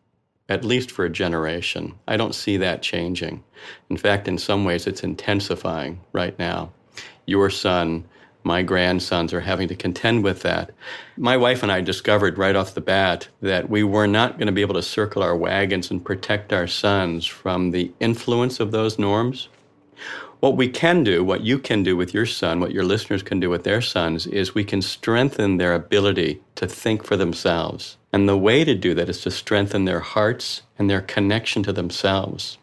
at 0.49 0.65
least 0.65 0.91
for 0.91 1.05
a 1.05 1.11
generation. 1.11 1.95
I 2.09 2.17
don't 2.17 2.35
see 2.35 2.57
that 2.57 2.83
changing. 2.83 3.43
In 3.89 3.97
fact, 3.97 4.27
in 4.27 4.37
some 4.37 4.65
ways, 4.65 4.87
it's 4.87 5.05
intensifying 5.05 6.01
right 6.13 6.37
now. 6.39 6.73
Your 7.27 7.51
son 7.51 8.05
my 8.43 8.63
grandsons 8.63 9.33
are 9.33 9.41
having 9.41 9.69
to 9.69 9.75
contend 9.75 10.25
with 10.25 10.43
that. 10.43 10.71
My 11.17 11.37
wife 11.37 11.63
and 11.63 11.71
I 11.71 11.81
discovered 11.81 12.39
right 12.39 12.57
off 12.57 12.75
the 12.75 12.81
bat 12.81 13.29
that 13.43 13.69
we 13.69 13.83
were 13.83 14.07
not 14.07 14.39
going 14.39 14.47
to 14.47 14.53
be 14.53 14.63
able 14.63 14.75
to 14.75 14.83
circle 14.83 15.23
our 15.23 15.37
wagons 15.37 15.91
and 15.91 16.05
protect 16.05 16.53
our 16.53 16.67
sons 16.67 17.27
from 17.27 17.71
the 17.71 17.93
influence 18.01 18.61
of 18.61 18.71
those 18.71 18.99
norms. 18.99 19.49
What 20.41 20.57
we 20.57 20.69
can 20.69 21.05
do, 21.05 21.23
what 21.23 21.43
you 21.43 21.59
can 21.59 21.83
do 21.83 21.99
with 21.99 22.15
your 22.15 22.25
son, 22.25 22.61
what 22.61 22.73
your 22.73 22.85
listeners 22.85 23.23
can 23.23 23.41
do 23.41 23.51
with 23.51 23.65
their 23.65 23.83
sons, 23.83 24.27
is 24.27 24.55
we 24.55 24.65
can 24.65 24.81
strengthen 24.81 25.59
their 25.59 25.75
ability 25.75 26.41
to 26.55 26.67
think 26.67 27.05
for 27.05 27.17
themselves. 27.17 27.99
And 28.11 28.27
the 28.27 28.39
way 28.39 28.65
to 28.65 28.75
do 28.75 28.95
that 28.95 29.11
is 29.11 29.21
to 29.23 29.31
strengthen 29.31 29.85
their 29.85 30.01
hearts 30.01 30.63
and 30.79 30.89
their 30.89 31.03
connection 31.03 31.63
to 31.65 31.75
themselves. 31.75 32.57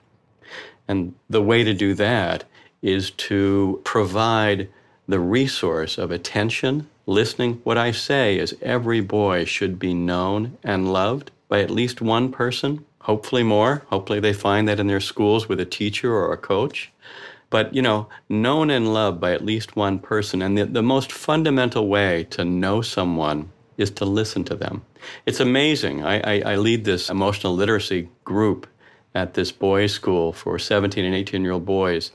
And 0.87 1.13
the 1.29 1.41
way 1.41 1.63
to 1.63 1.73
do 1.75 1.93
that 1.93 2.45
is 2.81 3.11
to 3.11 3.81
provide 3.83 4.69
the 5.07 5.19
resource 5.19 5.97
of 5.97 6.11
attention, 6.11 6.89
listening. 7.05 7.61
What 7.63 7.77
I 7.77 7.91
say 7.91 8.37
is 8.37 8.55
every 8.61 9.01
boy 9.01 9.45
should 9.45 9.79
be 9.79 9.93
known 9.93 10.57
and 10.63 10.91
loved 10.91 11.31
by 11.47 11.61
at 11.61 11.71
least 11.71 12.01
one 12.01 12.31
person, 12.31 12.85
hopefully 13.01 13.43
more. 13.43 13.83
Hopefully 13.87 14.19
they 14.19 14.33
find 14.33 14.67
that 14.67 14.79
in 14.79 14.87
their 14.87 14.99
schools 14.99 15.47
with 15.47 15.59
a 15.59 15.65
teacher 15.65 16.13
or 16.13 16.33
a 16.33 16.37
coach. 16.37 16.91
But, 17.49 17.73
you 17.73 17.81
know, 17.81 18.09
known 18.27 18.69
and 18.69 18.93
loved 18.93 19.21
by 19.21 19.31
at 19.31 19.45
least 19.45 19.77
one 19.77 19.99
person. 19.99 20.41
And 20.41 20.57
the, 20.57 20.65
the 20.65 20.81
most 20.81 21.13
fundamental 21.13 21.87
way 21.87 22.25
to 22.31 22.43
know 22.43 22.81
someone 22.81 23.49
is 23.77 23.91
to 23.91 24.05
listen 24.05 24.43
to 24.45 24.55
them. 24.55 24.83
It's 25.25 25.39
amazing. 25.39 26.03
I, 26.03 26.19
I, 26.19 26.53
I 26.53 26.55
lead 26.57 26.83
this 26.83 27.09
emotional 27.09 27.55
literacy 27.55 28.09
group 28.25 28.67
at 29.15 29.33
this 29.35 29.51
boys' 29.51 29.93
school 29.93 30.33
for 30.33 30.59
17 30.59 31.05
and 31.05 31.15
18 31.15 31.41
year 31.43 31.53
old 31.53 31.65
boys. 31.65 32.11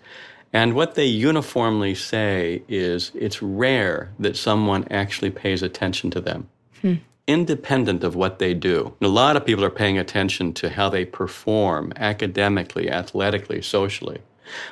And 0.52 0.74
what 0.74 0.94
they 0.94 1.06
uniformly 1.06 1.94
say 1.94 2.62
is 2.68 3.10
it's 3.14 3.40
rare 3.40 4.12
that 4.18 4.36
someone 4.36 4.86
actually 4.90 5.30
pays 5.30 5.62
attention 5.62 6.10
to 6.10 6.20
them, 6.20 6.48
hmm. 6.82 6.94
independent 7.26 8.04
of 8.04 8.14
what 8.14 8.38
they 8.38 8.52
do. 8.52 8.94
And 9.00 9.06
a 9.06 9.12
lot 9.12 9.36
of 9.36 9.46
people 9.46 9.64
are 9.64 9.70
paying 9.70 9.96
attention 9.96 10.52
to 10.54 10.68
how 10.70 10.90
they 10.90 11.06
perform 11.06 11.92
academically, 11.96 12.90
athletically, 12.90 13.62
socially. 13.62 14.20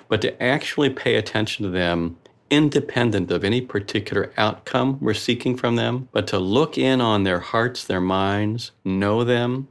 But 0.09 0.21
to 0.21 0.43
actually 0.43 0.91
pay 0.91 1.15
attention 1.15 1.65
to 1.65 1.71
them 1.71 2.19
independent 2.51 3.31
of 3.31 3.45
any 3.45 3.61
particular 3.61 4.33
outcome 4.37 4.99
we're 5.01 5.15
seeking 5.15 5.57
from 5.57 5.77
them, 5.77 6.09
but 6.13 6.27
to 6.27 6.39
look 6.39 6.77
in 6.77 7.01
on 7.01 7.23
their 7.23 7.41
hearts, 7.41 7.85
their 7.85 8.01
minds, 8.01 8.73
know 8.85 9.25
them, 9.25 9.69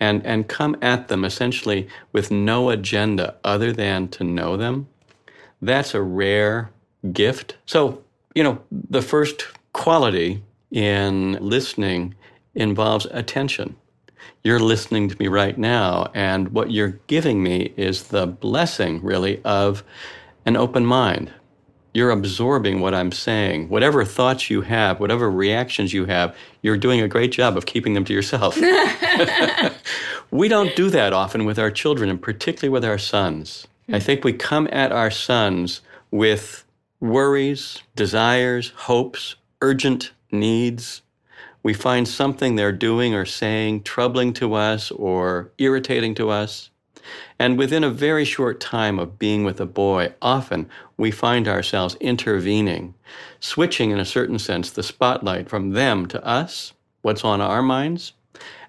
and, 0.00 0.26
and 0.26 0.48
come 0.48 0.76
at 0.82 1.08
them 1.08 1.24
essentially 1.24 1.88
with 2.12 2.30
no 2.30 2.68
agenda 2.68 3.36
other 3.44 3.72
than 3.72 4.08
to 4.08 4.24
know 4.24 4.56
them 4.56 4.88
that's 5.62 5.94
a 5.94 6.02
rare 6.02 6.70
gift. 7.12 7.56
So, 7.66 8.02
you 8.34 8.42
know, 8.42 8.60
the 8.70 9.02
first 9.02 9.46
quality 9.72 10.42
in 10.70 11.32
listening 11.40 12.14
involves 12.54 13.06
attention. 13.06 13.76
You're 14.42 14.60
listening 14.60 15.08
to 15.08 15.16
me 15.18 15.28
right 15.28 15.56
now, 15.58 16.10
and 16.14 16.48
what 16.50 16.70
you're 16.70 17.00
giving 17.06 17.42
me 17.42 17.72
is 17.76 18.04
the 18.04 18.26
blessing, 18.26 19.02
really, 19.02 19.42
of 19.44 19.82
an 20.44 20.56
open 20.56 20.86
mind. 20.86 21.32
You're 21.94 22.10
absorbing 22.10 22.80
what 22.80 22.94
I'm 22.94 23.10
saying. 23.10 23.68
Whatever 23.68 24.04
thoughts 24.04 24.50
you 24.50 24.60
have, 24.60 25.00
whatever 25.00 25.30
reactions 25.30 25.92
you 25.92 26.04
have, 26.04 26.36
you're 26.62 26.76
doing 26.76 27.00
a 27.00 27.08
great 27.08 27.32
job 27.32 27.56
of 27.56 27.66
keeping 27.66 27.94
them 27.94 28.04
to 28.04 28.12
yourself. 28.12 28.56
we 30.30 30.48
don't 30.48 30.76
do 30.76 30.90
that 30.90 31.12
often 31.12 31.44
with 31.44 31.58
our 31.58 31.70
children, 31.70 32.10
and 32.10 32.20
particularly 32.20 32.68
with 32.68 32.84
our 32.84 32.98
sons. 32.98 33.66
I 33.88 33.98
hmm. 33.98 34.04
think 34.04 34.24
we 34.24 34.32
come 34.32 34.68
at 34.72 34.92
our 34.92 35.10
sons 35.10 35.80
with 36.10 36.64
worries, 37.00 37.82
desires, 37.94 38.72
hopes, 38.74 39.36
urgent 39.60 40.12
needs. 40.30 41.02
We 41.62 41.74
find 41.74 42.06
something 42.06 42.56
they're 42.56 42.72
doing 42.72 43.14
or 43.14 43.24
saying 43.24 43.82
troubling 43.82 44.32
to 44.34 44.54
us 44.54 44.90
or 44.90 45.50
irritating 45.58 46.14
to 46.16 46.30
us. 46.30 46.70
And 47.38 47.58
within 47.58 47.84
a 47.84 47.90
very 47.90 48.24
short 48.24 48.60
time 48.60 48.98
of 48.98 49.18
being 49.18 49.44
with 49.44 49.60
a 49.60 49.66
boy, 49.66 50.14
often 50.20 50.68
we 50.96 51.10
find 51.10 51.46
ourselves 51.46 51.96
intervening, 52.00 52.94
switching 53.38 53.90
in 53.90 53.98
a 53.98 54.04
certain 54.04 54.38
sense 54.38 54.70
the 54.70 54.82
spotlight 54.82 55.48
from 55.48 55.70
them 55.70 56.06
to 56.06 56.24
us, 56.24 56.72
what's 57.02 57.24
on 57.24 57.40
our 57.40 57.62
minds. 57.62 58.12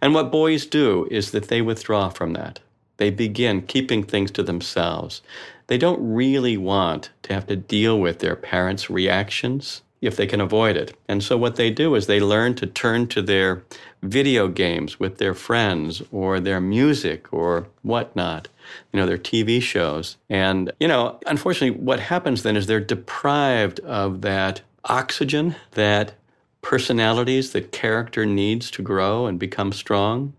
And 0.01 0.13
what 0.13 0.31
boys 0.31 0.65
do 0.65 1.07
is 1.09 1.31
that 1.31 1.47
they 1.47 1.61
withdraw 1.61 2.09
from 2.09 2.33
that. 2.33 2.59
They 2.97 3.09
begin 3.09 3.61
keeping 3.61 4.03
things 4.03 4.31
to 4.31 4.43
themselves. 4.43 5.21
They 5.67 5.77
don't 5.77 5.99
really 6.01 6.57
want 6.57 7.09
to 7.23 7.33
have 7.33 7.47
to 7.47 7.55
deal 7.55 7.99
with 7.99 8.19
their 8.19 8.35
parents' 8.35 8.89
reactions 8.89 9.81
if 10.01 10.15
they 10.15 10.27
can 10.27 10.41
avoid 10.41 10.77
it. 10.77 10.95
And 11.07 11.23
so 11.23 11.37
what 11.37 11.55
they 11.55 11.71
do 11.71 11.95
is 11.95 12.05
they 12.05 12.19
learn 12.19 12.55
to 12.55 12.67
turn 12.67 13.07
to 13.07 13.21
their 13.21 13.63
video 14.03 14.47
games 14.47 14.99
with 14.99 15.17
their 15.17 15.33
friends 15.33 16.03
or 16.11 16.39
their 16.39 16.61
music 16.61 17.33
or 17.33 17.67
whatnot, 17.81 18.47
you 18.91 18.99
know, 18.99 19.07
their 19.07 19.17
TV 19.17 19.61
shows. 19.61 20.17
And, 20.29 20.71
you 20.79 20.87
know, 20.87 21.19
unfortunately, 21.25 21.79
what 21.79 21.99
happens 21.99 22.43
then 22.43 22.55
is 22.55 22.67
they're 22.67 22.79
deprived 22.79 23.79
of 23.81 24.21
that 24.21 24.61
oxygen 24.85 25.55
that 25.71 26.13
personalities, 26.61 27.51
that 27.53 27.71
character 27.71 28.25
needs 28.25 28.69
to 28.71 28.81
grow 28.81 29.25
and 29.25 29.39
become 29.39 29.71
strong. 29.71 30.33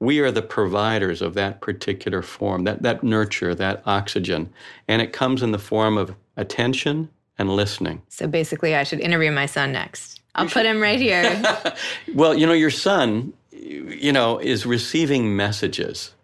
We 0.00 0.20
are 0.20 0.30
the 0.30 0.42
providers 0.42 1.22
of 1.22 1.34
that 1.34 1.60
particular 1.60 2.22
form, 2.22 2.64
that, 2.64 2.82
that 2.82 3.02
nurture, 3.02 3.54
that 3.54 3.82
oxygen. 3.84 4.52
And 4.86 5.02
it 5.02 5.12
comes 5.12 5.42
in 5.42 5.52
the 5.52 5.58
form 5.58 5.98
of 5.98 6.14
attention 6.36 7.10
and 7.38 7.50
listening. 7.50 8.02
So 8.08 8.26
basically, 8.26 8.74
I 8.74 8.84
should 8.84 9.00
interview 9.00 9.32
my 9.32 9.46
son 9.46 9.72
next. 9.72 10.20
I'll 10.34 10.48
put 10.48 10.66
him 10.66 10.80
right 10.80 11.00
here. 11.00 11.42
well, 12.14 12.34
you 12.34 12.46
know, 12.46 12.52
your 12.52 12.70
son, 12.70 13.32
you 13.52 14.12
know, 14.12 14.38
is 14.38 14.66
receiving 14.66 15.34
messages. 15.36 16.14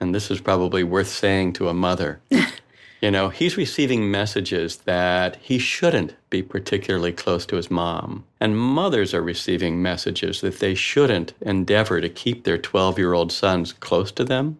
And 0.00 0.14
this 0.14 0.30
is 0.30 0.40
probably 0.40 0.82
worth 0.82 1.08
saying 1.08 1.54
to 1.54 1.68
a 1.68 1.74
mother. 1.74 2.20
you 3.00 3.10
know, 3.10 3.30
he's 3.30 3.56
receiving 3.56 4.10
messages 4.10 4.78
that 4.78 5.36
he 5.36 5.58
shouldn't 5.58 6.14
be 6.28 6.42
particularly 6.42 7.12
close 7.12 7.46
to 7.46 7.56
his 7.56 7.70
mom. 7.70 8.24
And 8.40 8.58
mothers 8.58 9.14
are 9.14 9.22
receiving 9.22 9.80
messages 9.80 10.42
that 10.42 10.60
they 10.60 10.74
shouldn't 10.74 11.32
endeavor 11.40 12.00
to 12.00 12.08
keep 12.08 12.44
their 12.44 12.58
12 12.58 12.98
year 12.98 13.14
old 13.14 13.32
sons 13.32 13.72
close 13.72 14.12
to 14.12 14.24
them. 14.24 14.58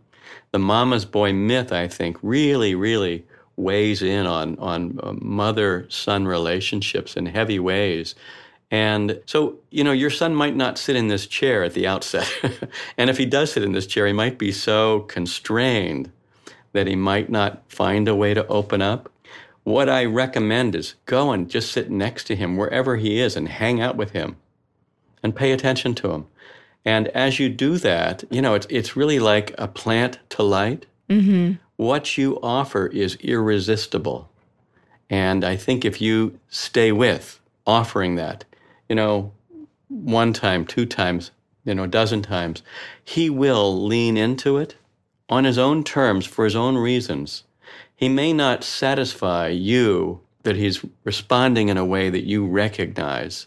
The 0.52 0.58
mama's 0.58 1.04
boy 1.04 1.32
myth, 1.32 1.70
I 1.70 1.86
think, 1.86 2.16
really, 2.22 2.74
really 2.74 3.24
weighs 3.56 4.00
in 4.00 4.26
on 4.26 4.58
on 4.58 4.98
uh, 5.02 5.12
mother 5.20 5.86
son 5.90 6.26
relationships 6.26 7.16
in 7.16 7.26
heavy 7.26 7.58
ways. 7.58 8.14
And 8.70 9.20
so, 9.26 9.56
you 9.70 9.82
know, 9.84 9.92
your 9.92 10.10
son 10.10 10.34
might 10.34 10.56
not 10.56 10.78
sit 10.78 10.96
in 10.96 11.08
this 11.08 11.26
chair 11.26 11.64
at 11.64 11.74
the 11.74 11.86
outset. 11.88 12.32
and 12.96 13.10
if 13.10 13.18
he 13.18 13.26
does 13.26 13.52
sit 13.52 13.64
in 13.64 13.72
this 13.72 13.86
chair, 13.86 14.06
he 14.06 14.12
might 14.12 14.38
be 14.38 14.52
so 14.52 15.00
constrained 15.00 16.10
that 16.72 16.86
he 16.86 16.96
might 16.96 17.30
not 17.30 17.62
find 17.68 18.08
a 18.08 18.14
way 18.14 18.34
to 18.34 18.46
open 18.46 18.82
up. 18.82 19.10
What 19.64 19.88
I 19.88 20.04
recommend 20.04 20.74
is 20.74 20.94
go 21.06 21.32
and 21.32 21.50
just 21.50 21.72
sit 21.72 21.90
next 21.90 22.24
to 22.24 22.36
him 22.36 22.56
wherever 22.56 22.96
he 22.96 23.20
is 23.20 23.36
and 23.36 23.48
hang 23.48 23.80
out 23.80 23.96
with 23.96 24.12
him 24.12 24.36
and 25.22 25.36
pay 25.36 25.52
attention 25.52 25.94
to 25.96 26.12
him. 26.12 26.26
And 26.84 27.08
as 27.08 27.38
you 27.38 27.48
do 27.50 27.76
that, 27.78 28.24
you 28.30 28.40
know, 28.40 28.54
it's, 28.54 28.66
it's 28.70 28.96
really 28.96 29.18
like 29.18 29.54
a 29.58 29.68
plant 29.68 30.18
to 30.30 30.42
light. 30.42 30.86
Mm-hmm 31.08 31.54
what 31.80 32.18
you 32.18 32.38
offer 32.42 32.88
is 32.88 33.14
irresistible. 33.22 34.28
And 35.08 35.42
I 35.42 35.56
think 35.56 35.82
if 35.82 35.98
you 35.98 36.38
stay 36.50 36.92
with 36.92 37.40
offering 37.66 38.16
that, 38.16 38.44
you 38.86 38.94
know, 38.94 39.32
one 39.88 40.34
time, 40.34 40.66
two 40.66 40.84
times, 40.84 41.30
you 41.64 41.74
know, 41.74 41.84
a 41.84 41.88
dozen 41.88 42.20
times, 42.20 42.62
he 43.02 43.30
will 43.30 43.86
lean 43.86 44.18
into 44.18 44.58
it 44.58 44.74
on 45.30 45.44
his 45.44 45.56
own 45.56 45.84
terms 45.84 46.26
for 46.26 46.44
his 46.44 46.56
own 46.56 46.76
reasons. 46.76 47.44
He 47.94 48.08
may 48.08 48.32
not 48.32 48.64
satisfy 48.64 49.48
you 49.48 50.20
that 50.42 50.56
he's 50.56 50.84
responding 51.04 51.68
in 51.68 51.78
a 51.78 51.84
way 51.84 52.10
that 52.10 52.24
you 52.24 52.46
recognize. 52.46 53.46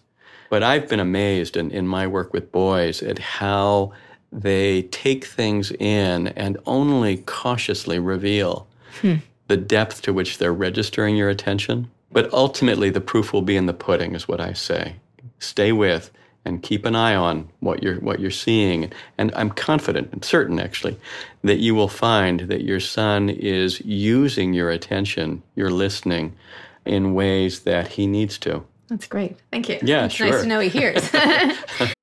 But 0.50 0.64
I've 0.64 0.88
been 0.88 1.00
amazed 1.00 1.58
in, 1.58 1.72
in 1.72 1.88
my 1.88 2.08
work 2.08 2.32
with 2.32 2.52
boys 2.52 3.02
at 3.02 3.20
how 3.20 3.92
they 4.32 4.84
take 4.84 5.26
things 5.26 5.72
in 5.72 6.30
and 6.30 6.58
only 6.66 7.18
cautiously 7.18 8.00
reveal 8.00 8.68
hmm. 9.02 9.16
the 9.48 9.58
depth 9.58 10.02
to 10.04 10.14
which 10.14 10.38
they're 10.38 10.54
registering 10.54 11.16
your 11.16 11.30
attention. 11.30 11.90
But 12.12 12.32
ultimately, 12.32 12.92
the 12.92 13.02
proof 13.02 13.34
will 13.34 13.42
be 13.42 13.58
in 13.58 13.66
the 13.66 13.74
pudding, 13.74 14.14
is 14.14 14.28
what 14.28 14.40
I 14.40 14.54
say. 14.54 14.98
Stay 15.40 15.72
with 15.72 16.12
and 16.46 16.62
keep 16.62 16.86
an 16.86 16.96
eye 16.96 17.16
on 17.16 17.50
what 17.60 17.82
you're 17.82 17.96
what 17.96 18.20
you're 18.20 18.32
seeing. 18.32 18.92
And 19.18 19.34
I'm 19.36 19.50
confident 19.50 20.12
and 20.12 20.24
certain, 20.24 20.60
actually, 20.60 20.98
that 21.44 21.60
you 21.60 21.76
will 21.76 21.88
find 21.88 22.42
that 22.42 22.64
your 22.64 22.80
son 22.80 23.30
is 23.30 23.80
using 23.82 24.54
your 24.54 24.70
attention, 24.70 25.44
your 25.56 25.72
listening, 25.72 26.36
in 26.86 27.14
ways 27.14 27.62
that 27.62 27.88
he 27.90 28.08
needs 28.08 28.38
to. 28.40 28.64
That's 28.90 29.08
great. 29.08 29.38
Thank 29.52 29.70
you. 29.70 29.80
Yeah, 29.82 30.06
it's 30.06 30.16
sure. 30.16 30.30
Nice 30.30 30.42
to 30.42 30.48
know 30.48 30.60
he 30.60 30.70
hears. 30.70 31.10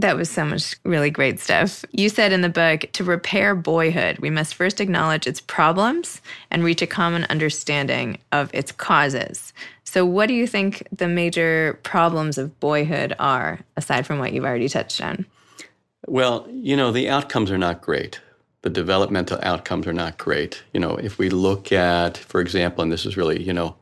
that 0.00 0.16
was 0.16 0.30
so 0.30 0.44
much 0.44 0.76
really 0.84 1.10
great 1.10 1.40
stuff. 1.40 1.84
You 1.92 2.08
said 2.08 2.32
in 2.32 2.40
the 2.40 2.48
book, 2.48 2.90
to 2.92 3.04
repair 3.04 3.54
boyhood, 3.54 4.18
we 4.18 4.30
must 4.30 4.54
first 4.54 4.80
acknowledge 4.80 5.26
its 5.26 5.40
problems 5.40 6.20
and 6.50 6.64
reach 6.64 6.82
a 6.82 6.86
common 6.86 7.24
understanding 7.30 8.18
of 8.32 8.50
its 8.54 8.72
causes. 8.72 9.52
So, 9.84 10.06
what 10.06 10.26
do 10.26 10.34
you 10.34 10.46
think 10.46 10.86
the 10.96 11.08
major 11.08 11.78
problems 11.82 12.38
of 12.38 12.58
boyhood 12.60 13.14
are, 13.18 13.60
aside 13.76 14.06
from 14.06 14.18
what 14.18 14.32
you've 14.32 14.44
already 14.44 14.68
touched 14.68 15.00
on? 15.02 15.26
Well, 16.06 16.46
you 16.50 16.76
know, 16.76 16.92
the 16.92 17.08
outcomes 17.08 17.50
are 17.50 17.58
not 17.58 17.80
great. 17.82 18.20
The 18.62 18.70
developmental 18.70 19.38
outcomes 19.42 19.86
are 19.86 19.92
not 19.92 20.18
great. 20.18 20.62
You 20.72 20.80
know, 20.80 20.96
if 20.96 21.18
we 21.18 21.30
look 21.30 21.72
at, 21.72 22.16
for 22.16 22.40
example, 22.40 22.82
and 22.82 22.92
this 22.92 23.04
is 23.04 23.16
really, 23.16 23.42
you 23.42 23.52
know, 23.52 23.76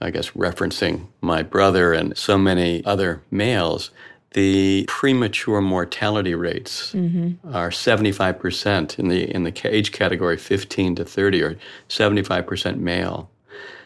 I 0.00 0.10
guess 0.10 0.30
referencing 0.30 1.06
my 1.20 1.42
brother 1.42 1.92
and 1.92 2.16
so 2.18 2.36
many 2.36 2.84
other 2.84 3.22
males, 3.30 3.90
the 4.34 4.84
premature 4.88 5.60
mortality 5.60 6.34
rates 6.34 6.92
mm-hmm. 6.92 7.54
are 7.54 7.70
75% 7.70 8.98
in 8.98 9.08
the 9.08 9.34
in 9.34 9.44
the 9.44 9.52
age 9.64 9.92
category 9.92 10.36
15 10.36 10.96
to 10.96 11.04
30 11.04 11.42
or 11.42 11.56
75% 11.88 12.78
male 12.78 13.30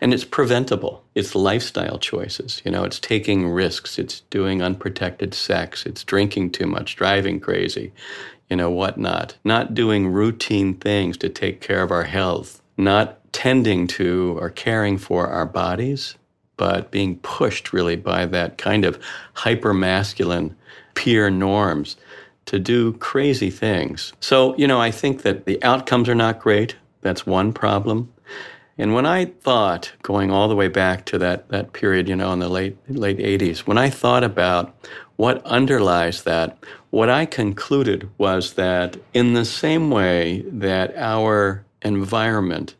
and 0.00 0.12
it's 0.12 0.24
preventable. 0.24 1.02
It's 1.14 1.35
lifestyle 1.35 1.98
choices. 1.98 2.62
You 2.64 2.70
know, 2.70 2.85
it's 2.85 3.00
taking 3.00 3.48
risks. 3.48 3.98
It's 3.98 4.20
doing 4.30 4.62
unprotected 4.62 5.35
sex. 5.35 5.87
It's 5.87 6.04
drinking 6.04 6.52
too 6.52 6.66
much, 6.66 6.96
driving 6.96 7.40
crazy, 7.40 7.92
you 8.50 8.56
know, 8.56 8.70
whatnot. 8.70 9.37
Not 9.44 9.74
doing 9.74 10.09
routine 10.09 10.74
things 10.74 11.16
to 11.18 11.28
take 11.28 11.61
care 11.61 11.82
of 11.82 11.90
our 11.90 12.04
health. 12.04 12.62
Not 12.76 13.32
tending 13.32 13.87
to 13.87 14.37
or 14.38 14.50
caring 14.50 14.98
for 14.98 15.28
our 15.28 15.46
bodies. 15.46 16.16
But 16.57 16.90
being 16.90 17.19
pushed 17.19 17.73
really 17.73 17.97
by 17.97 18.27
that 18.27 18.59
kind 18.59 18.85
of 18.85 18.99
hyper 19.35 19.75
masculine 19.75 20.57
peer 20.95 21.31
norms 21.31 21.97
to 22.47 22.59
do 22.59 22.92
crazy 22.95 23.51
things. 23.51 24.12
So, 24.21 24.57
you 24.57 24.66
know, 24.66 24.81
I 24.81 24.90
think 24.90 25.23
that 25.23 25.45
the 25.45 25.62
outcomes 25.62 26.09
are 26.09 26.14
not 26.14 26.40
great. 26.40 26.77
That's 27.03 27.27
one 27.27 27.53
problem. 27.53 28.12
And 28.79 28.95
when 28.95 29.07
I 29.07 29.27
thought, 29.27 29.92
going 30.03 30.31
all 30.31 30.49
the 30.49 30.55
way 30.55 30.69
back 30.69 31.07
to 31.07 31.19
that, 31.19 31.49
that 31.49 31.73
period, 31.73 32.09
you 32.09 32.16
know, 32.16 32.33
in 32.33 32.40
the 32.40 32.49
late, 32.49 32.77
late 32.88 33.19
80s, 33.19 33.61
when 33.61 33.79
I 33.79 33.88
thought 33.88 34.23
about 34.23 34.77
what 35.16 35.45
underlies 35.47 36.25
that, 36.25 36.59
what 36.90 37.09
I 37.09 37.25
concluded 37.27 38.09
was 38.19 38.55
that 38.55 38.97
in 39.14 39.33
the 39.33 39.47
same 39.47 39.90
way 39.90 40.45
that 40.49 40.95
our 40.97 41.64
environment 41.83 42.75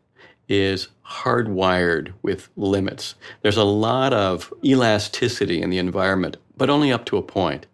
is 0.49 0.89
hardwired 1.07 2.13
with 2.23 2.49
limits, 2.57 3.15
there's 3.43 3.57
a 3.57 3.65
lot 3.65 4.13
of 4.13 4.53
elasticity 4.65 5.63
in 5.63 5.71
the 5.71 5.79
environment, 5.79 6.37
but 6.57 6.71
only 6.71 6.93
up 6.93 7.05
to 7.07 7.17
a 7.17 7.23
point. 7.23 7.67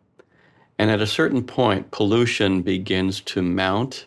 And 0.78 0.90
at 0.90 1.00
a 1.00 1.06
certain 1.06 1.44
point, 1.44 1.90
pollution 1.90 2.62
begins 2.62 3.20
to 3.20 3.42
mount 3.42 4.06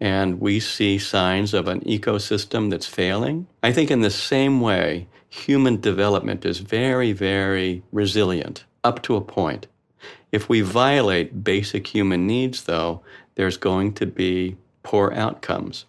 and 0.00 0.40
we 0.40 0.58
see 0.58 0.98
signs 0.98 1.52
of 1.52 1.68
an 1.68 1.80
ecosystem 1.82 2.70
that's 2.70 2.86
failing. 2.86 3.46
I 3.62 3.72
think 3.72 3.90
in 3.90 4.00
the 4.00 4.10
same 4.10 4.60
way, 4.60 5.08
human 5.28 5.80
development 5.80 6.46
is 6.46 6.58
very, 6.58 7.12
very 7.12 7.82
resilient 7.92 8.64
up 8.82 9.02
to 9.02 9.16
a 9.16 9.20
point. 9.20 9.66
If 10.32 10.48
we 10.48 10.62
violate 10.62 11.44
basic 11.44 11.88
human 11.88 12.26
needs, 12.26 12.64
though, 12.64 13.02
there's 13.34 13.58
going 13.58 13.92
to 13.94 14.06
be 14.06 14.56
poor 14.82 15.12
outcomes. 15.12 15.84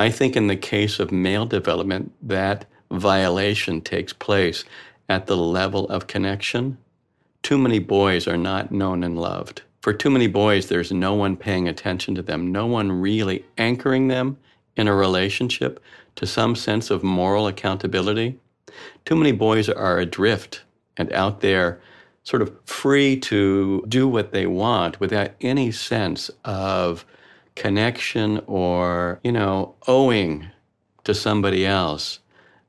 I 0.00 0.10
think 0.10 0.34
in 0.34 0.46
the 0.46 0.56
case 0.56 0.98
of 0.98 1.12
male 1.12 1.44
development, 1.44 2.12
that 2.22 2.64
violation 2.90 3.82
takes 3.82 4.14
place 4.14 4.64
at 5.10 5.26
the 5.26 5.36
level 5.36 5.86
of 5.90 6.06
connection. 6.06 6.78
Too 7.42 7.58
many 7.58 7.80
boys 7.80 8.26
are 8.26 8.38
not 8.38 8.72
known 8.72 9.04
and 9.04 9.18
loved. 9.18 9.60
For 9.82 9.92
too 9.92 10.08
many 10.08 10.26
boys, 10.26 10.68
there's 10.68 10.90
no 10.90 11.12
one 11.12 11.36
paying 11.36 11.68
attention 11.68 12.14
to 12.14 12.22
them, 12.22 12.50
no 12.50 12.64
one 12.64 12.90
really 12.90 13.44
anchoring 13.58 14.08
them 14.08 14.38
in 14.74 14.88
a 14.88 14.94
relationship 14.94 15.82
to 16.16 16.26
some 16.26 16.56
sense 16.56 16.88
of 16.90 17.02
moral 17.02 17.46
accountability. 17.46 18.38
Too 19.04 19.16
many 19.16 19.32
boys 19.32 19.68
are 19.68 19.98
adrift 19.98 20.62
and 20.96 21.12
out 21.12 21.42
there, 21.42 21.78
sort 22.22 22.40
of 22.40 22.56
free 22.64 23.18
to 23.18 23.84
do 23.86 24.08
what 24.08 24.32
they 24.32 24.46
want 24.46 24.98
without 24.98 25.32
any 25.42 25.70
sense 25.70 26.30
of 26.46 27.04
connection 27.60 28.42
or, 28.46 29.20
you 29.22 29.30
know, 29.30 29.74
owing 29.86 30.46
to 31.04 31.12
somebody 31.12 31.66
else 31.66 32.18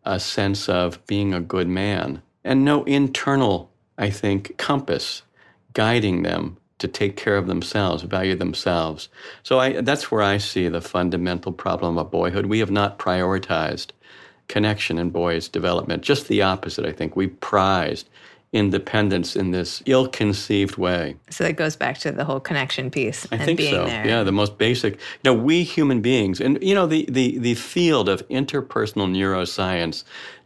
a 0.04 0.20
sense 0.20 0.68
of 0.68 1.06
being 1.08 1.34
a 1.34 1.40
good 1.40 1.70
man 1.70 2.22
and 2.44 2.66
no 2.66 2.84
internal, 2.84 3.72
I 3.98 4.10
think, 4.10 4.58
compass 4.58 5.22
guiding 5.74 6.24
them 6.24 6.58
to 6.80 6.90
take 6.90 7.16
care 7.16 7.38
of 7.38 7.48
themselves, 7.48 8.04
value 8.04 8.36
themselves. 8.36 9.08
So 9.44 9.60
I, 9.60 9.80
that's 9.80 10.12
where 10.12 10.24
I 10.24 10.38
see 10.38 10.68
the 10.68 10.82
fundamental 10.82 11.54
problem 11.54 11.98
of 11.98 12.12
boyhood. 12.12 12.48
We 12.48 12.60
have 12.60 12.72
not 12.72 13.00
prioritized 13.00 13.92
connection 14.50 14.98
in 14.98 15.12
boys' 15.12 15.48
development. 15.48 16.04
Just 16.04 16.28
the 16.28 16.42
opposite, 16.42 16.86
I 16.86 16.92
think. 16.92 17.16
We 17.16 17.28
prized 17.28 18.10
independence 18.54 19.36
in 19.36 19.52
this 19.52 19.82
ill-conceived 19.86 20.78
way. 20.78 21.16
So 21.30 21.44
that 21.46 21.54
goes 21.54 21.76
back 21.76 21.98
to 22.00 22.12
the 22.12 22.26
whole 22.26 22.40
connection 22.40 22.92
piece. 22.92 23.26
I 23.32 23.38
think 23.38 23.58
being 23.58 23.74
so. 23.74 23.86
There. 23.86 24.06
Yeah, 24.06 24.24
the 24.24 24.32
most 24.32 24.58
basic. 24.58 24.96
You 24.96 25.00
know, 25.26 25.34
we 25.34 25.64
human 25.64 26.02
beings, 26.02 26.42
and 26.42 26.62
you 26.62 26.76
know, 26.76 26.86
the 26.86 27.06
the 27.10 27.38
the 27.38 27.56
field 27.56 28.10
of 28.10 28.28
interpersonal 28.28 29.10
neuroscience 29.10 30.04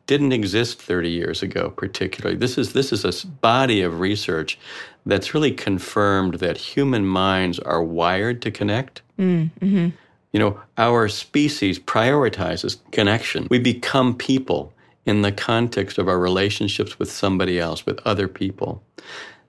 didn't 0.07 0.33
exist 0.33 0.79
30 0.79 1.09
years 1.09 1.41
ago 1.41 1.71
particularly 1.75 2.37
this 2.37 2.59
is 2.59 2.73
this 2.73 2.93
is 2.93 3.03
a 3.03 3.27
body 3.27 3.81
of 3.81 3.99
research 3.99 4.59
that's 5.07 5.33
really 5.33 5.51
confirmed 5.51 6.35
that 6.35 6.57
human 6.57 7.05
minds 7.05 7.57
are 7.59 7.83
wired 7.83 8.41
to 8.41 8.51
connect 8.51 9.01
Mm-hmm. 9.17 9.89
you 10.33 10.39
know 10.39 10.59
our 10.77 11.07
species 11.07 11.79
prioritizes 11.79 12.77
connection 12.91 13.47
we 13.49 13.57
become 13.59 14.13
people 14.13 14.73
in 15.05 15.21
the 15.21 15.31
context 15.31 15.97
of 15.97 16.07
our 16.07 16.19
relationships 16.19 16.97
with 16.99 17.11
somebody 17.11 17.59
else 17.59 17.85
with 17.85 17.99
other 18.05 18.27
people 18.27 18.83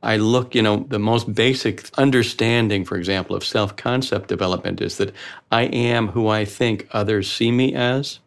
I 0.03 0.17
look, 0.19 0.55
you 0.55 0.63
know, 0.63 0.87
the 0.89 1.01
most 1.01 1.35
basic 1.35 1.91
understanding, 1.99 2.85
for 2.85 2.97
example, 2.97 3.35
of 3.35 3.45
self 3.45 3.77
concept 3.77 4.29
development 4.29 4.81
is 4.81 4.99
that 4.99 5.13
I 5.51 5.63
am 5.63 6.09
who 6.09 6.29
I 6.29 6.45
think 6.45 6.87
others 6.93 7.31
see 7.31 7.51
me 7.51 7.75
as. 7.75 8.21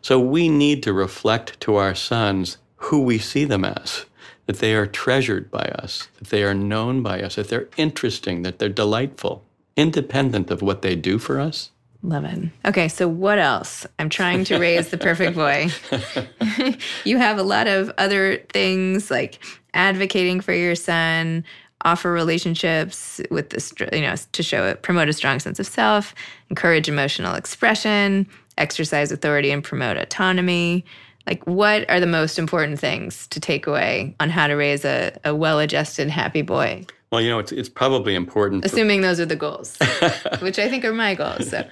So 0.00 0.18
we 0.18 0.48
need 0.48 0.82
to 0.84 0.92
reflect 0.92 1.60
to 1.60 1.76
our 1.76 1.94
sons 1.94 2.56
who 2.76 3.02
we 3.02 3.18
see 3.18 3.44
them 3.44 3.64
as, 3.64 4.06
that 4.46 4.58
they 4.60 4.74
are 4.74 4.86
treasured 4.86 5.50
by 5.50 5.64
us, 5.82 6.08
that 6.18 6.28
they 6.28 6.44
are 6.44 6.54
known 6.54 7.02
by 7.02 7.20
us, 7.20 7.34
that 7.34 7.48
they're 7.48 7.68
interesting, 7.76 8.42
that 8.42 8.58
they're 8.58 8.68
delightful, 8.68 9.44
independent 9.76 10.50
of 10.50 10.62
what 10.62 10.82
they 10.82 10.94
do 10.96 11.18
for 11.18 11.40
us. 11.40 11.72
Love 12.02 12.24
it. 12.24 12.50
Okay, 12.64 12.86
so 12.88 13.08
what 13.08 13.38
else? 13.38 13.86
I'm 13.98 14.08
trying 14.08 14.44
to 14.44 14.58
raise 14.58 14.88
the 14.88 14.98
perfect 14.98 15.36
boy. 15.36 15.68
you 17.04 17.18
have 17.18 17.38
a 17.38 17.42
lot 17.42 17.66
of 17.66 17.90
other 17.98 18.38
things 18.52 19.10
like 19.10 19.42
advocating 19.74 20.40
for 20.40 20.52
your 20.52 20.76
son, 20.76 21.44
offer 21.82 22.12
relationships 22.12 23.20
with 23.30 23.50
this, 23.50 23.72
you 23.92 24.02
know, 24.02 24.14
to 24.32 24.42
show 24.42 24.64
it, 24.66 24.82
promote 24.82 25.08
a 25.08 25.12
strong 25.12 25.40
sense 25.40 25.58
of 25.58 25.66
self, 25.66 26.14
encourage 26.50 26.88
emotional 26.88 27.34
expression, 27.34 28.28
exercise 28.56 29.10
authority, 29.10 29.50
and 29.50 29.64
promote 29.64 29.96
autonomy. 29.96 30.84
Like, 31.26 31.44
what 31.46 31.88
are 31.90 32.00
the 32.00 32.06
most 32.06 32.38
important 32.38 32.78
things 32.78 33.26
to 33.28 33.40
take 33.40 33.66
away 33.66 34.14
on 34.18 34.30
how 34.30 34.46
to 34.46 34.54
raise 34.54 34.84
a, 34.84 35.16
a 35.24 35.34
well 35.34 35.58
adjusted, 35.58 36.08
happy 36.08 36.42
boy? 36.42 36.86
Well, 37.10 37.20
you 37.20 37.30
know, 37.30 37.38
it's, 37.38 37.52
it's 37.52 37.68
probably 37.68 38.14
important. 38.14 38.62
for- 38.62 38.66
Assuming 38.66 39.00
those 39.00 39.18
are 39.20 39.26
the 39.26 39.36
goals, 39.36 39.76
which 40.40 40.58
I 40.58 40.68
think 40.68 40.84
are 40.84 40.92
my 40.92 41.14
goals. 41.14 41.48
So, 41.50 41.66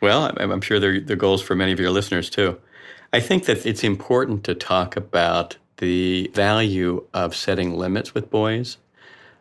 Well, 0.00 0.32
I'm 0.38 0.50
I'm 0.50 0.60
sure 0.60 0.80
they're, 0.80 1.00
they're 1.00 1.16
goals 1.16 1.40
for 1.42 1.54
many 1.54 1.72
of 1.72 1.78
your 1.80 1.90
listeners 1.90 2.28
too. 2.30 2.58
I 3.12 3.20
think 3.20 3.44
that 3.44 3.64
it's 3.66 3.84
important 3.84 4.42
to 4.44 4.54
talk 4.54 4.96
about 4.96 5.56
the 5.78 6.30
value 6.34 7.04
of 7.14 7.34
setting 7.36 7.76
limits 7.76 8.14
with 8.14 8.30
boys. 8.30 8.78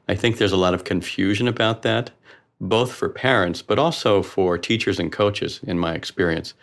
I 0.10 0.16
think 0.16 0.38
there's 0.38 0.52
a 0.52 0.58
lot 0.58 0.74
of 0.74 0.84
confusion 0.84 1.48
about 1.48 1.82
that, 1.84 2.12
both 2.60 2.92
for 2.94 3.08
parents, 3.10 3.62
but 3.62 3.80
also 3.80 4.22
for 4.22 4.58
teachers 4.58 5.00
and 5.00 5.12
coaches, 5.12 5.60
in 5.64 5.80
my 5.80 5.94
experience. 5.94 6.54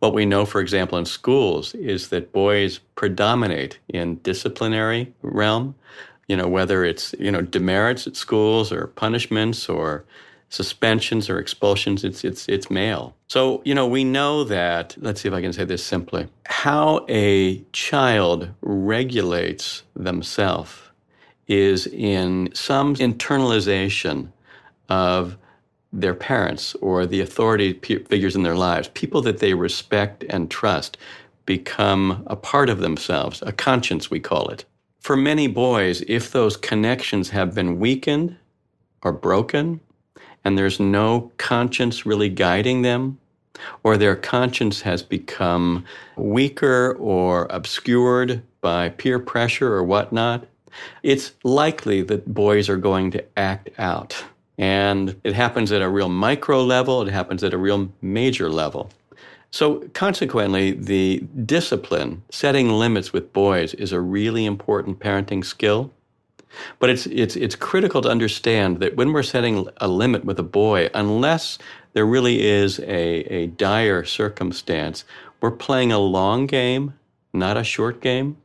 What 0.00 0.12
we 0.14 0.26
know, 0.26 0.44
for 0.44 0.60
example, 0.60 0.98
in 0.98 1.06
schools 1.06 1.74
is 1.74 2.08
that 2.10 2.32
boys 2.32 2.78
predominate 2.96 3.78
in 3.88 4.16
disciplinary 4.16 5.12
realm, 5.22 5.74
you 6.28 6.36
know, 6.36 6.46
whether 6.46 6.84
it's, 6.84 7.14
you 7.18 7.30
know, 7.30 7.42
demerits 7.42 8.06
at 8.06 8.14
schools 8.14 8.70
or 8.70 8.88
punishments 8.88 9.68
or 9.68 10.04
suspensions 10.50 11.28
or 11.28 11.38
expulsions, 11.38 12.04
it's, 12.04 12.24
it's, 12.24 12.48
it's 12.48 12.70
male. 12.70 13.14
So, 13.28 13.62
you 13.64 13.74
know, 13.74 13.86
we 13.86 14.04
know 14.04 14.44
that, 14.44 14.96
let's 14.98 15.20
see 15.20 15.28
if 15.28 15.34
I 15.34 15.40
can 15.40 15.52
say 15.52 15.64
this 15.64 15.84
simply, 15.84 16.28
how 16.46 17.04
a 17.08 17.62
child 17.72 18.48
regulates 18.62 19.82
themselves 19.96 20.78
is 21.48 21.86
in 21.86 22.50
some 22.54 22.94
internalization 22.96 24.28
of 24.88 25.36
their 25.92 26.14
parents 26.14 26.74
or 26.76 27.06
the 27.06 27.20
authority 27.20 27.72
figures 27.72 28.36
in 28.36 28.42
their 28.42 28.54
lives, 28.54 28.88
people 28.88 29.22
that 29.22 29.38
they 29.38 29.54
respect 29.54 30.24
and 30.28 30.50
trust, 30.50 30.98
become 31.46 32.22
a 32.26 32.36
part 32.36 32.68
of 32.68 32.80
themselves, 32.80 33.42
a 33.46 33.52
conscience, 33.52 34.10
we 34.10 34.20
call 34.20 34.48
it. 34.48 34.66
For 35.08 35.16
many 35.16 35.46
boys, 35.46 36.02
if 36.06 36.32
those 36.32 36.58
connections 36.58 37.30
have 37.30 37.54
been 37.54 37.80
weakened 37.80 38.36
or 39.02 39.10
broken, 39.10 39.80
and 40.44 40.58
there's 40.58 40.78
no 40.78 41.32
conscience 41.38 42.04
really 42.04 42.28
guiding 42.28 42.82
them, 42.82 43.18
or 43.82 43.96
their 43.96 44.14
conscience 44.14 44.82
has 44.82 45.02
become 45.02 45.86
weaker 46.16 46.94
or 46.98 47.46
obscured 47.48 48.42
by 48.60 48.90
peer 48.90 49.18
pressure 49.18 49.72
or 49.72 49.82
whatnot, 49.82 50.46
it's 51.02 51.32
likely 51.42 52.02
that 52.02 52.34
boys 52.34 52.68
are 52.68 52.76
going 52.76 53.10
to 53.12 53.24
act 53.38 53.70
out. 53.78 54.22
And 54.58 55.18
it 55.24 55.32
happens 55.32 55.72
at 55.72 55.80
a 55.80 55.88
real 55.88 56.10
micro 56.10 56.62
level, 56.62 57.00
it 57.00 57.10
happens 57.10 57.42
at 57.42 57.54
a 57.54 57.58
real 57.58 57.90
major 58.02 58.50
level. 58.50 58.90
So, 59.50 59.88
consequently, 59.94 60.72
the 60.72 61.24
discipline, 61.46 62.22
setting 62.30 62.68
limits 62.70 63.12
with 63.12 63.32
boys, 63.32 63.72
is 63.74 63.92
a 63.92 64.00
really 64.00 64.44
important 64.44 64.98
parenting 64.98 65.44
skill. 65.44 65.90
But 66.78 66.90
it's, 66.90 67.06
it's, 67.06 67.34
it's 67.36 67.56
critical 67.56 68.02
to 68.02 68.08
understand 68.08 68.80
that 68.80 68.96
when 68.96 69.12
we're 69.12 69.22
setting 69.22 69.68
a 69.78 69.88
limit 69.88 70.24
with 70.24 70.38
a 70.38 70.44
boy, 70.44 70.90
unless 70.94 71.58
there 71.92 72.06
really 72.06 72.46
is 72.46 72.78
a, 72.80 73.20
a 73.32 73.46
dire 73.48 74.04
circumstance, 74.04 75.04
we're 75.40 75.50
playing 75.50 75.92
a 75.92 75.98
long 75.98 76.46
game, 76.46 76.94
not 77.32 77.56
a 77.56 77.64
short 77.64 78.00
game. 78.00 78.36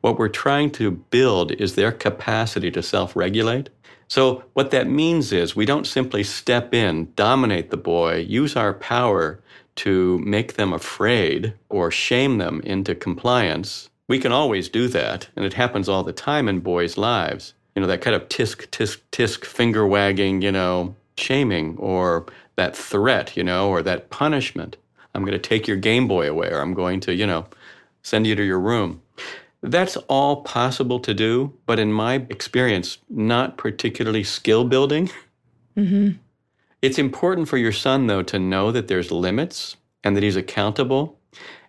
What 0.00 0.18
we're 0.18 0.28
trying 0.28 0.70
to 0.72 0.90
build 0.90 1.52
is 1.52 1.74
their 1.74 1.92
capacity 1.92 2.70
to 2.72 2.82
self 2.82 3.16
regulate. 3.16 3.70
So, 4.08 4.44
what 4.52 4.70
that 4.72 4.88
means 4.88 5.32
is 5.32 5.56
we 5.56 5.64
don't 5.64 5.86
simply 5.86 6.22
step 6.22 6.74
in, 6.74 7.12
dominate 7.16 7.70
the 7.70 7.76
boy, 7.76 8.16
use 8.16 8.56
our 8.56 8.74
power 8.74 9.41
to 9.76 10.18
make 10.18 10.54
them 10.54 10.72
afraid 10.72 11.54
or 11.68 11.90
shame 11.90 12.38
them 12.38 12.60
into 12.64 12.94
compliance. 12.94 13.88
We 14.08 14.18
can 14.18 14.32
always 14.32 14.68
do 14.68 14.88
that, 14.88 15.28
and 15.36 15.44
it 15.44 15.54
happens 15.54 15.88
all 15.88 16.02
the 16.02 16.12
time 16.12 16.48
in 16.48 16.60
boys' 16.60 16.98
lives. 16.98 17.54
You 17.74 17.80
know, 17.80 17.88
that 17.88 18.02
kind 18.02 18.14
of 18.14 18.28
tisk, 18.28 18.66
tisk, 18.68 18.98
tisk, 19.12 19.44
finger 19.44 19.86
wagging, 19.86 20.42
you 20.42 20.52
know, 20.52 20.94
shaming, 21.16 21.76
or 21.78 22.26
that 22.56 22.76
threat, 22.76 23.36
you 23.36 23.44
know, 23.44 23.70
or 23.70 23.82
that 23.82 24.10
punishment. 24.10 24.76
I'm 25.14 25.24
going 25.24 25.32
to 25.32 25.48
take 25.48 25.66
your 25.66 25.76
Game 25.76 26.08
Boy 26.08 26.28
away, 26.28 26.48
or 26.48 26.60
I'm 26.60 26.74
going 26.74 27.00
to, 27.00 27.14
you 27.14 27.26
know, 27.26 27.46
send 28.02 28.26
you 28.26 28.34
to 28.34 28.42
your 28.42 28.60
room. 28.60 29.00
That's 29.62 29.96
all 30.08 30.42
possible 30.42 30.98
to 31.00 31.14
do, 31.14 31.54
but 31.66 31.78
in 31.78 31.92
my 31.92 32.26
experience, 32.28 32.98
not 33.08 33.56
particularly 33.56 34.24
skill 34.24 34.64
building. 34.64 35.10
Mm-hmm. 35.76 36.18
It's 36.82 36.98
important 36.98 37.48
for 37.48 37.56
your 37.56 37.72
son, 37.72 38.08
though, 38.08 38.22
to 38.24 38.40
know 38.40 38.72
that 38.72 38.88
there's 38.88 39.12
limits 39.12 39.76
and 40.02 40.16
that 40.16 40.24
he's 40.24 40.36
accountable. 40.36 41.16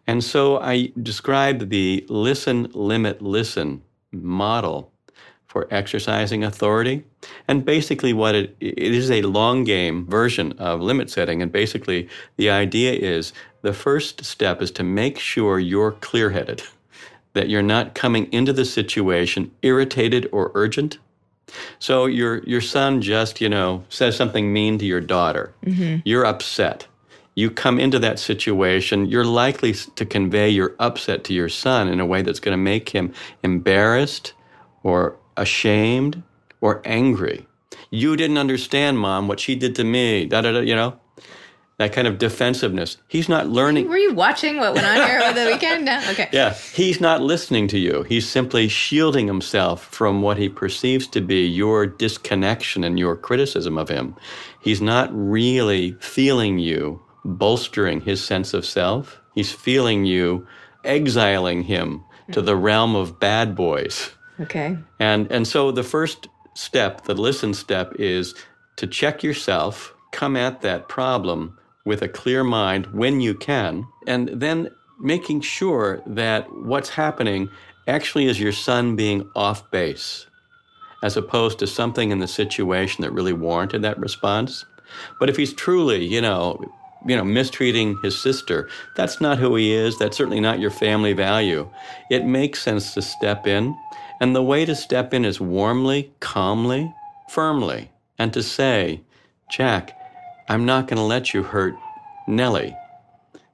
And 0.08 0.24
so 0.24 0.60
I 0.60 0.92
described 1.02 1.70
the 1.70 2.06
listen, 2.10 2.64
limit, 2.74 3.22
listen 3.22 3.84
model 4.12 4.92
for 5.46 5.68
exercising 5.70 6.44
authority. 6.44 7.04
And 7.48 7.64
basically, 7.64 8.12
what 8.12 8.34
it, 8.34 8.56
it 8.60 8.80
is 8.80 9.12
a 9.12 9.22
long 9.22 9.64
game 9.64 10.08
version 10.08 10.54
of 10.54 10.82
limit 10.82 11.12
setting. 11.12 11.44
And 11.44 11.52
basically, 11.52 12.10
the 12.38 12.50
idea 12.50 12.94
is 12.94 13.34
the 13.62 13.72
first 13.72 14.26
step 14.26 14.64
is 14.64 14.72
to 14.72 14.84
make 14.84 15.20
sure 15.20 15.60
you're 15.60 15.92
clear 15.92 16.32
headed, 16.32 16.64
that 17.34 17.50
you're 17.50 17.62
not 17.62 17.94
coming 17.94 18.34
into 18.34 18.52
the 18.52 18.66
situation 18.66 19.52
irritated 19.62 20.28
or 20.32 20.52
urgent. 20.56 20.98
So 21.80 22.06
your 22.06 22.44
your 22.44 22.62
son 22.62 23.02
just 23.02 23.42
you 23.42 23.50
know 23.50 23.84
says 23.90 24.16
something 24.16 24.52
mean 24.52 24.78
to 24.80 24.86
your 24.86 25.02
daughter. 25.02 25.54
Mm-hmm. 25.66 26.00
You're 26.06 26.26
upset. 26.26 26.88
You 27.36 27.50
come 27.50 27.80
into 27.80 28.00
that 28.00 28.20
situation. 28.20 29.08
You're 29.08 29.26
likely 29.26 29.74
to 29.74 30.06
convey 30.06 30.50
your 30.50 30.76
upset 30.80 31.24
to 31.26 31.34
your 31.34 31.50
son 31.50 31.88
in 31.88 32.00
a 32.00 32.06
way 32.06 32.22
that's 32.22 32.40
going 32.40 32.54
to 32.54 32.62
make 32.62 32.90
him 32.90 33.12
embarrassed 33.42 34.34
or 34.84 35.18
ashamed 35.36 36.22
or 36.62 36.82
angry. 36.86 37.48
You 37.90 38.16
didn't 38.16 38.38
understand, 38.38 39.00
mom, 39.00 39.28
what 39.28 39.40
she 39.40 39.56
did 39.56 39.76
to 39.76 39.84
me. 39.84 40.26
Da 40.26 40.42
da 40.42 40.52
da. 40.52 40.60
You 40.60 40.76
know, 40.76 41.00
that 41.84 41.94
kind 41.94 42.08
of 42.08 42.18
defensiveness. 42.18 42.98
He's 43.08 43.28
not 43.28 43.50
learning. 43.50 43.90
Were 43.90 43.98
you 43.98 44.14
watching 44.14 44.58
what 44.58 44.74
went 44.74 44.86
on 44.86 44.96
here 44.96 45.20
over 45.20 45.40
the 45.40 45.46
weekend? 45.52 45.86
No? 45.86 46.02
Okay. 46.14 46.30
Yeah, 46.32 46.54
he's 46.54 47.02
not 47.02 47.22
listening 47.22 47.68
to 47.70 47.80
you. 47.80 48.04
He's 48.04 48.30
simply 48.30 48.68
shielding 48.68 49.26
himself 49.26 49.86
from 49.86 50.22
what 50.22 50.38
he 50.38 50.48
perceives 50.48 51.08
to 51.08 51.22
be 51.22 51.46
your 51.48 51.88
disconnection 51.88 52.84
and 52.84 53.00
your 53.00 53.16
criticism 53.16 53.78
of 53.78 53.90
him. 53.90 54.16
He's 54.62 54.82
not 54.82 55.10
really 55.12 55.94
feeling 56.00 56.60
you 56.60 57.02
bolstering 57.26 58.02
his 58.02 58.24
sense 58.24 58.54
of 58.54 58.66
self. 58.66 59.22
He's 59.34 59.52
feeling 59.52 60.06
you 60.06 60.48
exiling 60.84 61.64
him 61.64 62.04
to 62.32 62.42
the 62.42 62.56
realm 62.56 62.96
of 62.96 63.20
bad 63.20 63.56
boys. 63.56 64.12
Okay. 64.40 64.78
And 65.00 65.32
and 65.32 65.48
so 65.48 65.72
the 65.72 65.84
first 65.84 66.28
step, 66.54 67.06
the 67.06 67.16
listen 67.16 67.54
step 67.54 67.94
is 67.98 68.36
to 68.76 68.88
check 68.88 69.24
yourself, 69.24 69.94
come 70.12 70.36
at 70.38 70.62
that 70.62 70.88
problem 70.88 71.58
with 71.86 72.02
a 72.02 72.08
clear 72.08 72.44
mind 72.44 72.88
when 72.88 73.22
you 73.22 73.34
can, 73.34 73.86
and 74.08 74.30
then 74.30 74.70
making 75.00 75.42
sure 75.42 76.02
that 76.06 76.52
what's 76.54 76.90
happening 76.90 77.50
actually 77.88 78.28
is 78.28 78.40
your 78.40 78.52
son 78.54 78.96
being 78.96 79.30
off 79.36 79.70
base 79.72 80.28
as 81.04 81.18
opposed 81.18 81.60
to 81.60 81.68
something 81.68 82.12
in 82.12 82.20
the 82.20 82.28
situation 82.28 83.02
that 83.02 83.12
really 83.12 83.34
warranted 83.34 83.82
that 83.82 84.00
response. 84.00 84.66
But 85.20 85.30
if 85.30 85.36
he's 85.36 85.54
truly, 85.54 86.06
you 86.06 86.22
know, 86.22 86.64
you 87.06 87.18
know, 87.18 87.26
mistreating 87.26 88.00
his 88.02 88.20
sister, 88.20 88.70
that's 88.96 89.20
not 89.20 89.38
who 89.38 89.56
he 89.56 89.74
is. 89.74 90.00
That's 90.00 90.16
certainly 90.16 90.40
not 90.40 90.60
your 90.60 90.72
family 90.72 91.12
value. 91.12 91.70
It 92.10 92.26
makes 92.26 92.62
sense 92.62 92.94
to 92.94 93.02
step 93.02 93.46
in. 93.46 93.76
And 94.22 94.34
the 94.34 94.44
way 94.44 94.64
to 94.64 94.76
step 94.76 95.14
in 95.14 95.26
is 95.26 95.42
warmly, 95.42 96.14
calmly, 96.22 96.94
firmly, 97.28 97.92
and 98.18 98.32
to 98.32 98.42
say, 98.42 99.02
Jack, 99.52 99.98
I'm 100.50 100.66
not 100.66 100.88
going 100.88 100.98
to 100.98 101.04
let 101.04 101.34
you 101.34 101.44
hurt 101.44 101.76
Nellie. 102.28 102.76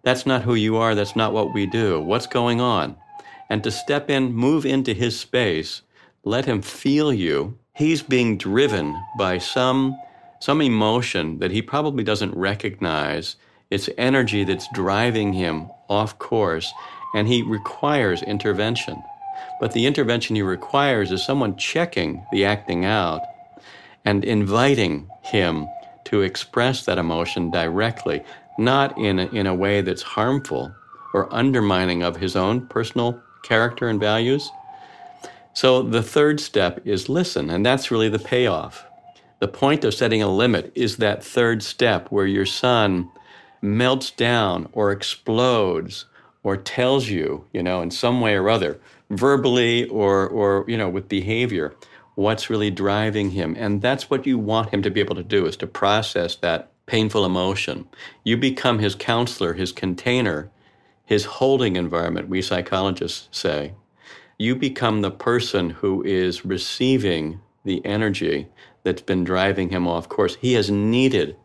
That's 0.03 0.25
not 0.25 0.41
who 0.41 0.55
you 0.55 0.77
are. 0.77 0.95
That's 0.95 1.15
not 1.15 1.33
what 1.33 1.53
we 1.53 1.65
do. 1.65 1.99
What's 2.01 2.25
going 2.25 2.61
on? 2.61 2.95
And 3.49 3.63
to 3.63 3.71
step 3.71 4.09
in, 4.09 4.33
move 4.33 4.65
into 4.65 4.93
his 4.93 5.19
space, 5.19 5.81
let 6.23 6.45
him 6.45 6.61
feel 6.61 7.13
you. 7.13 7.57
He's 7.75 8.01
being 8.01 8.37
driven 8.37 8.99
by 9.17 9.37
some, 9.37 9.97
some 10.39 10.61
emotion 10.61 11.39
that 11.39 11.51
he 11.51 11.61
probably 11.61 12.03
doesn't 12.03 12.35
recognize. 12.35 13.35
It's 13.69 13.89
energy 13.97 14.43
that's 14.43 14.67
driving 14.73 15.33
him 15.33 15.69
off 15.89 16.17
course, 16.17 16.73
and 17.13 17.27
he 17.27 17.43
requires 17.43 18.23
intervention. 18.23 19.01
But 19.59 19.73
the 19.73 19.85
intervention 19.85 20.35
he 20.35 20.41
requires 20.41 21.11
is 21.11 21.23
someone 21.23 21.55
checking 21.57 22.25
the 22.31 22.45
acting 22.45 22.85
out 22.85 23.21
and 24.05 24.23
inviting 24.23 25.09
him 25.21 25.67
to 26.09 26.21
express 26.21 26.85
that 26.85 26.97
emotion 26.97 27.51
directly, 27.51 28.23
not 28.57 28.97
in 28.97 29.19
a, 29.19 29.25
in 29.27 29.47
a 29.47 29.53
way 29.53 29.81
that's 29.81 30.01
harmful 30.01 30.73
or 31.13 31.31
undermining 31.33 32.03
of 32.03 32.17
his 32.17 32.35
own 32.35 32.65
personal 32.67 33.21
character 33.43 33.87
and 33.87 33.99
values. 33.99 34.51
So 35.53 35.83
the 35.83 36.03
third 36.03 36.39
step 36.39 36.81
is 36.85 37.09
listen, 37.09 37.49
and 37.49 37.65
that's 37.65 37.91
really 37.91 38.09
the 38.09 38.19
payoff. 38.19 38.85
The 39.39 39.47
point 39.47 39.83
of 39.83 39.93
setting 39.93 40.21
a 40.21 40.27
limit 40.27 40.71
is 40.75 40.97
that 40.97 41.23
third 41.23 41.63
step 41.63 42.11
where 42.11 42.25
your 42.25 42.45
son 42.45 43.09
melts 43.61 44.11
down 44.11 44.67
or 44.71 44.91
explodes 44.91 46.05
or 46.43 46.57
tells 46.57 47.07
you, 47.07 47.45
you 47.53 47.61
know, 47.61 47.81
in 47.81 47.91
some 47.91 48.21
way 48.21 48.35
or 48.35 48.49
other, 48.49 48.79
verbally 49.09 49.87
or, 49.89 50.27
or 50.27 50.65
you 50.67 50.77
know, 50.77 50.89
with 50.89 51.07
behavior, 51.07 51.75
what's 52.19 52.49
really 52.49 52.69
driving 52.69 53.31
him. 53.31 53.55
And 53.57 53.81
that's 53.81 54.09
what 54.09 54.27
you 54.27 54.37
want 54.37 54.73
him 54.73 54.81
to 54.81 54.91
be 54.91 54.99
able 54.99 55.15
to 55.15 55.23
do 55.23 55.45
is 55.45 55.55
to 55.57 55.67
process 55.67 56.35
that 56.35 56.69
painful 56.85 57.23
emotion. 57.23 57.87
You 58.25 58.35
become 58.35 58.79
his 58.79 58.93
counselor, 58.93 59.53
his 59.53 59.71
container, 59.71 60.51
his 61.05 61.23
holding 61.23 61.77
environment, 61.77 62.27
we 62.27 62.41
psychologists 62.41 63.29
say. 63.31 63.73
You 64.37 64.57
become 64.57 65.01
the 65.01 65.11
person 65.11 65.69
who 65.69 66.03
is 66.03 66.43
receiving 66.43 67.39
the 67.63 67.83
energy 67.85 68.49
that's 68.83 69.01
been 69.01 69.23
driving 69.23 69.69
him 69.69 69.87
off 69.87 70.09
course. 70.09 70.35
He 70.35 70.53
has 70.53 70.69
needed 70.69 71.37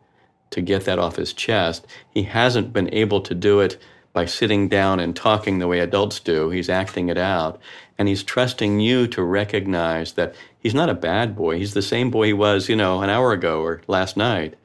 to 0.49 0.61
get 0.61 0.83
that 0.83 0.99
off 0.99 1.15
his 1.15 1.31
chest. 1.31 1.87
He 2.09 2.23
hasn't 2.23 2.73
been 2.73 2.93
able 2.93 3.21
to 3.21 3.33
do 3.33 3.61
it 3.61 3.77
by 4.15 4.25
sitting 4.25 4.69
down 4.69 5.01
and 5.01 5.13
talking 5.13 5.59
the 5.59 5.67
way 5.67 5.79
adults 5.79 6.21
do. 6.21 6.49
He's 6.49 6.69
acting 6.69 7.09
it 7.09 7.17
out. 7.17 7.59
And 7.97 8.07
he's 8.07 8.23
trusting 8.23 8.79
you 8.79 9.07
to 9.07 9.21
recognize 9.21 10.13
that 10.13 10.33
he's 10.57 10.73
not 10.73 10.89
a 10.89 10.93
bad 10.93 11.35
boy. 11.35 11.57
He's 11.57 11.73
the 11.73 11.81
same 11.81 12.11
boy 12.11 12.27
he 12.27 12.33
was, 12.33 12.69
you 12.69 12.77
know, 12.77 13.01
an 13.01 13.09
hour 13.09 13.33
ago 13.33 13.61
or 13.61 13.81
last 13.87 14.15
night. 14.15 14.55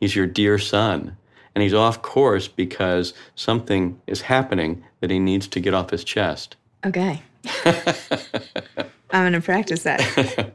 He's 0.00 0.16
your 0.16 0.26
dear 0.26 0.58
son. 0.58 1.16
And 1.54 1.62
he's 1.62 1.72
off 1.72 2.02
course 2.02 2.48
because 2.48 3.14
something 3.36 4.00
is 4.08 4.22
happening 4.22 4.82
that 5.00 5.10
he 5.10 5.20
needs 5.20 5.46
to 5.48 5.60
get 5.60 5.72
off 5.72 5.90
his 5.90 6.02
chest. 6.02 6.56
Okay. 6.84 7.22
I'm 7.64 9.22
going 9.22 9.32
to 9.34 9.40
practice 9.40 9.84
that. 9.84 10.00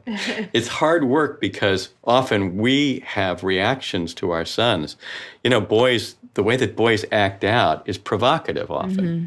it's 0.52 0.68
hard 0.68 1.04
work 1.04 1.40
because 1.40 1.88
often 2.04 2.58
we 2.58 3.02
have 3.06 3.42
reactions 3.42 4.12
to 4.14 4.30
our 4.30 4.44
sons. 4.44 4.96
You 5.42 5.48
know, 5.48 5.60
boys, 5.62 6.16
the 6.34 6.42
way 6.42 6.56
that 6.56 6.76
boys 6.76 7.04
act 7.12 7.44
out 7.44 7.88
is 7.88 7.98
provocative 7.98 8.70
often. 8.70 9.04
Mm-hmm. 9.04 9.24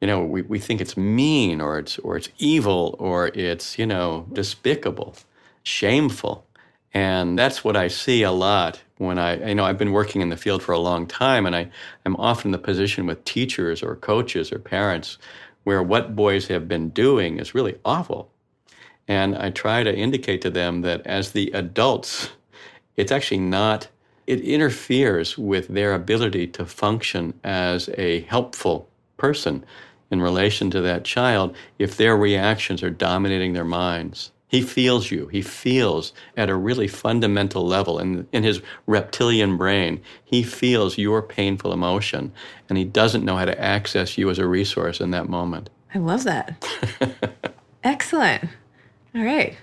You 0.00 0.06
know, 0.08 0.24
we, 0.24 0.42
we 0.42 0.58
think 0.58 0.80
it's 0.80 0.96
mean 0.96 1.60
or 1.60 1.78
it's 1.78 1.98
or 2.00 2.16
it's 2.16 2.28
evil 2.38 2.96
or 2.98 3.28
it's, 3.28 3.78
you 3.78 3.86
know, 3.86 4.26
despicable, 4.32 5.14
shameful. 5.62 6.44
And 6.92 7.38
that's 7.38 7.64
what 7.64 7.76
I 7.76 7.88
see 7.88 8.22
a 8.22 8.32
lot 8.32 8.82
when 8.98 9.18
I, 9.18 9.48
you 9.48 9.54
know, 9.54 9.64
I've 9.64 9.78
been 9.78 9.92
working 9.92 10.20
in 10.20 10.28
the 10.28 10.36
field 10.36 10.62
for 10.62 10.72
a 10.72 10.78
long 10.78 11.06
time 11.06 11.46
and 11.46 11.56
I, 11.56 11.70
I'm 12.04 12.16
often 12.16 12.48
in 12.48 12.52
the 12.52 12.58
position 12.58 13.06
with 13.06 13.24
teachers 13.24 13.82
or 13.82 13.96
coaches 13.96 14.52
or 14.52 14.58
parents 14.58 15.18
where 15.64 15.82
what 15.82 16.14
boys 16.14 16.48
have 16.48 16.68
been 16.68 16.90
doing 16.90 17.38
is 17.38 17.54
really 17.54 17.78
awful. 17.84 18.30
And 19.08 19.36
I 19.36 19.50
try 19.50 19.82
to 19.82 19.94
indicate 19.94 20.42
to 20.42 20.50
them 20.50 20.82
that 20.82 21.06
as 21.06 21.32
the 21.32 21.50
adults, 21.52 22.30
it's 22.96 23.12
actually 23.12 23.40
not, 23.40 23.88
it 24.32 24.40
interferes 24.40 25.36
with 25.36 25.68
their 25.68 25.92
ability 25.92 26.46
to 26.46 26.64
function 26.64 27.34
as 27.44 27.90
a 27.98 28.22
helpful 28.22 28.88
person 29.18 29.62
in 30.10 30.22
relation 30.22 30.70
to 30.70 30.80
that 30.80 31.04
child 31.04 31.54
if 31.78 31.98
their 31.98 32.16
reactions 32.16 32.82
are 32.82 32.88
dominating 32.88 33.52
their 33.52 33.64
minds. 33.64 34.32
He 34.48 34.62
feels 34.62 35.10
you. 35.10 35.26
He 35.26 35.42
feels 35.42 36.14
at 36.34 36.48
a 36.48 36.56
really 36.56 36.88
fundamental 36.88 37.66
level 37.66 37.98
in, 37.98 38.26
in 38.32 38.42
his 38.42 38.62
reptilian 38.86 39.58
brain. 39.58 40.00
He 40.24 40.42
feels 40.42 40.96
your 40.96 41.20
painful 41.20 41.74
emotion, 41.74 42.32
and 42.70 42.78
he 42.78 42.84
doesn't 42.84 43.24
know 43.24 43.36
how 43.36 43.44
to 43.44 43.60
access 43.60 44.16
you 44.16 44.30
as 44.30 44.38
a 44.38 44.46
resource 44.46 44.98
in 44.98 45.10
that 45.10 45.28
moment. 45.28 45.68
I 45.94 45.98
love 45.98 46.24
that. 46.24 46.66
Excellent. 47.84 48.44
All 49.14 49.24
right. 49.24 49.58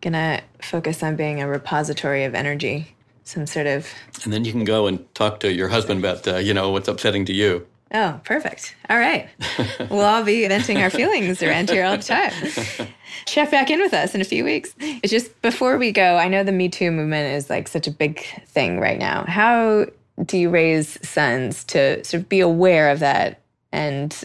Gonna 0.00 0.42
focus 0.60 1.04
on 1.04 1.14
being 1.14 1.40
a 1.40 1.48
repository 1.48 2.24
of 2.24 2.34
energy, 2.34 2.96
some 3.28 3.46
sort 3.46 3.66
of. 3.66 3.86
And 4.24 4.32
then 4.32 4.44
you 4.44 4.52
can 4.52 4.64
go 4.64 4.86
and 4.86 5.14
talk 5.14 5.40
to 5.40 5.52
your 5.52 5.68
husband 5.68 6.00
about, 6.00 6.26
uh, 6.26 6.36
you 6.36 6.54
know, 6.54 6.70
what's 6.70 6.88
upsetting 6.88 7.24
to 7.26 7.32
you. 7.32 7.66
Oh, 7.92 8.20
perfect. 8.24 8.74
All 8.90 8.98
right. 8.98 9.28
we'll 9.90 10.00
all 10.00 10.22
be 10.22 10.46
venting 10.46 10.78
our 10.78 10.90
feelings 10.90 11.42
around 11.42 11.70
here 11.70 11.84
all 11.84 11.96
the 11.96 12.02
time. 12.02 12.88
Check 13.26 13.50
back 13.50 13.70
in 13.70 13.80
with 13.80 13.94
us 13.94 14.14
in 14.14 14.20
a 14.20 14.24
few 14.24 14.44
weeks. 14.44 14.74
It's 14.78 15.10
just 15.10 15.40
before 15.42 15.78
we 15.78 15.92
go, 15.92 16.16
I 16.16 16.28
know 16.28 16.44
the 16.44 16.52
Me 16.52 16.68
Too 16.68 16.90
movement 16.90 17.34
is 17.34 17.48
like 17.48 17.68
such 17.68 17.86
a 17.86 17.90
big 17.90 18.24
thing 18.46 18.78
right 18.78 18.98
now. 18.98 19.24
How 19.26 19.86
do 20.24 20.36
you 20.36 20.50
raise 20.50 20.98
sons 21.06 21.64
to 21.64 22.02
sort 22.04 22.22
of 22.22 22.28
be 22.28 22.40
aware 22.40 22.90
of 22.90 23.00
that 23.00 23.40
and 23.72 24.24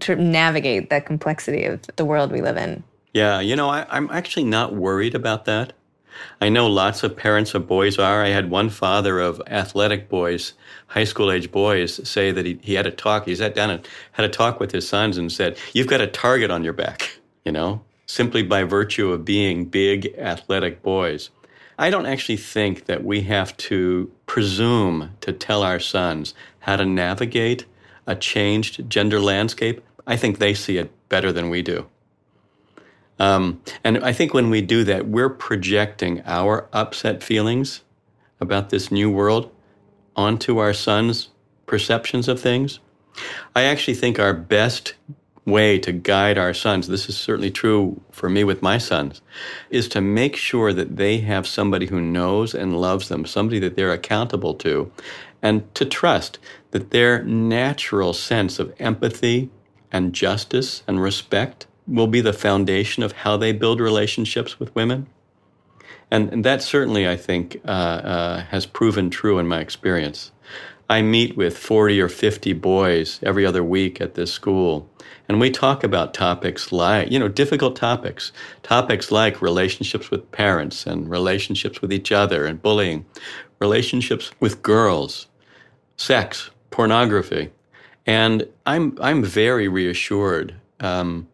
to 0.00 0.16
navigate 0.16 0.90
that 0.90 1.06
complexity 1.06 1.64
of 1.64 1.80
the 1.96 2.04
world 2.04 2.30
we 2.30 2.42
live 2.42 2.56
in? 2.56 2.82
Yeah, 3.14 3.40
you 3.40 3.56
know, 3.56 3.70
I, 3.70 3.86
I'm 3.88 4.10
actually 4.10 4.44
not 4.44 4.74
worried 4.74 5.14
about 5.14 5.46
that. 5.46 5.72
I 6.40 6.48
know 6.48 6.66
lots 6.66 7.02
of 7.02 7.16
parents 7.16 7.54
of 7.54 7.66
boys 7.66 7.98
are. 7.98 8.22
I 8.22 8.28
had 8.28 8.50
one 8.50 8.70
father 8.70 9.20
of 9.20 9.42
athletic 9.46 10.08
boys, 10.08 10.52
high 10.88 11.04
school 11.04 11.32
age 11.32 11.50
boys, 11.50 12.08
say 12.08 12.30
that 12.32 12.46
he, 12.46 12.58
he 12.62 12.74
had 12.74 12.86
a 12.86 12.90
talk. 12.90 13.26
He 13.26 13.34
sat 13.34 13.54
down 13.54 13.70
and 13.70 13.88
had 14.12 14.24
a 14.24 14.28
talk 14.28 14.60
with 14.60 14.72
his 14.72 14.88
sons 14.88 15.18
and 15.18 15.30
said, 15.30 15.58
You've 15.72 15.86
got 15.86 16.00
a 16.00 16.06
target 16.06 16.50
on 16.50 16.64
your 16.64 16.72
back, 16.72 17.18
you 17.44 17.52
know, 17.52 17.82
simply 18.06 18.42
by 18.42 18.64
virtue 18.64 19.12
of 19.12 19.24
being 19.24 19.64
big 19.64 20.14
athletic 20.18 20.82
boys. 20.82 21.30
I 21.78 21.90
don't 21.90 22.06
actually 22.06 22.38
think 22.38 22.86
that 22.86 23.04
we 23.04 23.22
have 23.22 23.56
to 23.58 24.10
presume 24.26 25.10
to 25.20 25.32
tell 25.32 25.62
our 25.62 25.78
sons 25.78 26.34
how 26.60 26.76
to 26.76 26.84
navigate 26.84 27.66
a 28.06 28.16
changed 28.16 28.90
gender 28.90 29.20
landscape. 29.20 29.80
I 30.06 30.16
think 30.16 30.38
they 30.38 30.54
see 30.54 30.78
it 30.78 30.90
better 31.08 31.30
than 31.32 31.50
we 31.50 31.62
do. 31.62 31.86
Um, 33.18 33.60
and 33.82 33.98
I 33.98 34.12
think 34.12 34.32
when 34.32 34.50
we 34.50 34.60
do 34.60 34.84
that, 34.84 35.08
we're 35.08 35.28
projecting 35.28 36.22
our 36.24 36.68
upset 36.72 37.22
feelings 37.22 37.82
about 38.40 38.70
this 38.70 38.90
new 38.90 39.10
world 39.10 39.50
onto 40.14 40.58
our 40.58 40.72
sons' 40.72 41.28
perceptions 41.66 42.28
of 42.28 42.40
things. 42.40 42.80
I 43.54 43.62
actually 43.62 43.94
think 43.94 44.18
our 44.18 44.34
best 44.34 44.94
way 45.44 45.78
to 45.78 45.92
guide 45.92 46.38
our 46.38 46.52
sons, 46.54 46.88
this 46.88 47.08
is 47.08 47.16
certainly 47.16 47.50
true 47.50 48.00
for 48.10 48.28
me 48.28 48.44
with 48.44 48.62
my 48.62 48.78
sons, 48.78 49.22
is 49.70 49.88
to 49.88 50.00
make 50.00 50.36
sure 50.36 50.72
that 50.72 50.96
they 50.96 51.18
have 51.18 51.46
somebody 51.46 51.86
who 51.86 52.00
knows 52.00 52.54
and 52.54 52.80
loves 52.80 53.08
them, 53.08 53.24
somebody 53.24 53.58
that 53.58 53.74
they're 53.74 53.92
accountable 53.92 54.54
to, 54.54 54.92
and 55.42 55.74
to 55.74 55.84
trust 55.84 56.38
that 56.70 56.90
their 56.90 57.22
natural 57.24 58.12
sense 58.12 58.58
of 58.58 58.74
empathy 58.78 59.50
and 59.90 60.12
justice 60.12 60.82
and 60.86 61.00
respect 61.00 61.66
will 61.88 62.06
be 62.06 62.20
the 62.20 62.32
foundation 62.32 63.02
of 63.02 63.12
how 63.12 63.36
they 63.36 63.52
build 63.52 63.80
relationships 63.80 64.60
with 64.60 64.74
women. 64.74 65.06
And, 66.10 66.32
and 66.32 66.44
that 66.44 66.62
certainly, 66.62 67.08
I 67.08 67.16
think, 67.16 67.60
uh, 67.64 67.70
uh, 67.70 68.40
has 68.44 68.66
proven 68.66 69.10
true 69.10 69.38
in 69.38 69.46
my 69.46 69.60
experience. 69.60 70.32
I 70.90 71.02
meet 71.02 71.36
with 71.36 71.56
40 71.56 72.00
or 72.00 72.08
50 72.08 72.54
boys 72.54 73.20
every 73.22 73.44
other 73.44 73.62
week 73.62 74.00
at 74.00 74.14
this 74.14 74.32
school, 74.32 74.88
and 75.28 75.38
we 75.38 75.50
talk 75.50 75.84
about 75.84 76.14
topics 76.14 76.72
like, 76.72 77.10
you 77.10 77.18
know, 77.18 77.28
difficult 77.28 77.76
topics, 77.76 78.32
topics 78.62 79.10
like 79.12 79.42
relationships 79.42 80.10
with 80.10 80.30
parents 80.32 80.86
and 80.86 81.10
relationships 81.10 81.82
with 81.82 81.92
each 81.92 82.10
other 82.10 82.46
and 82.46 82.62
bullying, 82.62 83.04
relationships 83.60 84.30
with 84.40 84.62
girls, 84.62 85.26
sex, 85.98 86.50
pornography. 86.70 87.50
And 88.06 88.48
I'm, 88.64 88.96
I'm 89.02 89.22
very 89.22 89.68
reassured 89.68 90.54
um, 90.80 91.28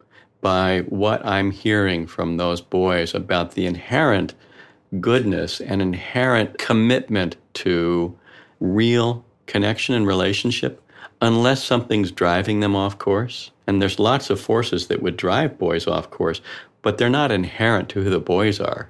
by 0.45 0.81
what 0.89 1.25
I'm 1.25 1.49
hearing 1.49 2.05
from 2.05 2.37
those 2.37 2.61
boys 2.61 3.15
about 3.15 3.53
the 3.53 3.65
inherent 3.65 4.35
goodness 4.99 5.59
and 5.59 5.81
inherent 5.81 6.59
commitment 6.59 7.35
to 7.55 8.15
real 8.59 9.25
connection 9.47 9.95
and 9.95 10.05
relationship 10.05 10.83
unless 11.19 11.63
something's 11.63 12.11
driving 12.11 12.59
them 12.59 12.75
off 12.75 12.99
course. 12.99 13.49
And 13.65 13.81
there's 13.81 13.97
lots 13.97 14.29
of 14.29 14.39
forces 14.39 14.85
that 14.85 15.01
would 15.01 15.17
drive 15.17 15.57
boys 15.57 15.87
off 15.87 16.11
course, 16.11 16.41
but 16.83 16.99
they're 16.99 17.09
not 17.09 17.31
inherent 17.31 17.89
to 17.89 18.03
who 18.03 18.11
the 18.11 18.19
boys 18.19 18.59
are. 18.59 18.87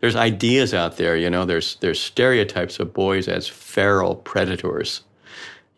There's 0.00 0.14
ideas 0.14 0.74
out 0.74 0.98
there, 0.98 1.16
you 1.16 1.30
know, 1.30 1.46
there's 1.46 1.76
there's 1.76 1.98
stereotypes 1.98 2.78
of 2.80 2.92
boys 2.92 3.28
as 3.28 3.48
feral 3.48 4.16
predators, 4.16 5.04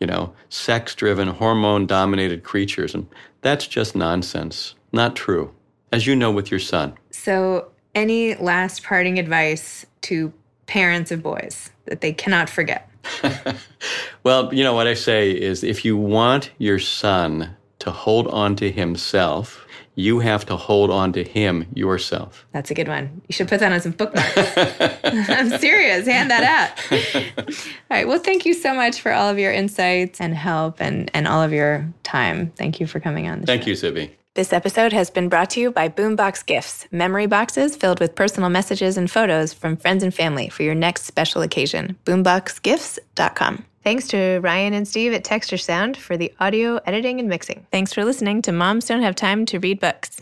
you 0.01 0.07
know, 0.07 0.33
sex-driven, 0.49 1.29
hormone-dominated 1.29 2.43
creatures, 2.43 2.93
and 2.93 3.07
that's 3.39 3.65
just 3.65 3.95
nonsense. 3.95 4.75
Not 4.91 5.15
true, 5.15 5.53
as 5.91 6.07
you 6.07 6.15
know 6.15 6.31
with 6.31 6.51
your 6.51 6.59
son. 6.59 6.93
So, 7.11 7.69
any 7.95 8.35
last 8.35 8.83
parting 8.83 9.17
advice 9.19 9.85
to 10.01 10.31
parents 10.67 11.11
of 11.11 11.23
boys 11.23 11.71
that 11.85 12.01
they 12.01 12.13
cannot 12.13 12.49
forget? 12.49 12.89
well, 14.23 14.53
you 14.53 14.63
know, 14.63 14.73
what 14.73 14.87
I 14.87 14.93
say 14.93 15.31
is 15.31 15.63
if 15.63 15.83
you 15.83 15.97
want 15.97 16.51
your 16.57 16.79
son 16.79 17.55
to 17.79 17.91
hold 17.91 18.27
on 18.27 18.55
to 18.57 18.71
himself, 18.71 19.65
you 19.95 20.19
have 20.19 20.45
to 20.45 20.55
hold 20.55 20.91
on 20.91 21.11
to 21.13 21.23
him 21.23 21.65
yourself. 21.73 22.45
That's 22.53 22.71
a 22.71 22.73
good 22.73 22.87
one. 22.87 23.21
You 23.27 23.33
should 23.33 23.49
put 23.49 23.59
that 23.59 23.71
on 23.71 23.81
some 23.81 23.91
bookmarks. 23.91 24.33
I'm 25.03 25.57
serious. 25.59 26.07
Hand 26.07 26.31
that 26.31 26.43
out. 26.43 27.35
all 27.35 27.55
right. 27.89 28.07
Well, 28.07 28.19
thank 28.19 28.45
you 28.45 28.53
so 28.53 28.73
much 28.73 29.01
for 29.01 29.11
all 29.11 29.29
of 29.29 29.37
your 29.37 29.51
insights 29.51 30.21
and 30.21 30.35
help 30.35 30.79
and, 30.79 31.11
and 31.13 31.27
all 31.27 31.41
of 31.41 31.51
your 31.51 31.91
time. 32.03 32.51
Thank 32.51 32.79
you 32.79 32.87
for 32.87 32.99
coming 32.99 33.27
on. 33.27 33.43
thank 33.43 33.63
show. 33.63 33.69
you, 33.69 33.75
Zibby. 33.75 34.11
This 34.35 34.53
episode 34.53 34.93
has 34.93 35.09
been 35.09 35.27
brought 35.27 35.49
to 35.51 35.59
you 35.59 35.71
by 35.71 35.89
Boombox 35.89 36.45
Gifts, 36.45 36.87
memory 36.91 37.25
boxes 37.25 37.75
filled 37.75 37.99
with 37.99 38.13
personal 38.13 38.47
messages 38.47 38.95
and 38.95 39.09
photos 39.09 39.53
from 39.53 39.75
friends 39.75 40.03
and 40.03 40.13
family 40.13 40.49
for 40.49 40.61
your 40.61 40.75
next 40.75 41.05
special 41.05 41.41
occasion. 41.41 41.97
Boomboxgifts.com. 42.05 43.65
Thanks 43.83 44.07
to 44.09 44.39
Ryan 44.43 44.73
and 44.75 44.87
Steve 44.87 45.13
at 45.13 45.23
Texture 45.23 45.57
Sound 45.57 45.97
for 45.97 46.15
the 46.15 46.31
audio 46.39 46.79
editing 46.85 47.19
and 47.19 47.27
mixing. 47.27 47.65
Thanks 47.71 47.91
for 47.91 48.05
listening 48.05 48.43
to 48.43 48.51
Moms 48.51 48.85
Don't 48.85 49.01
Have 49.01 49.15
Time 49.15 49.47
to 49.47 49.57
Read 49.59 49.79
Books. 49.79 50.19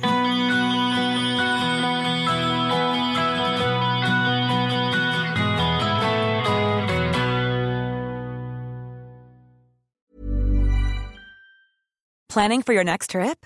Planning 12.29 12.61
for 12.61 12.71
your 12.71 12.83
next 12.85 13.09
trip? 13.09 13.45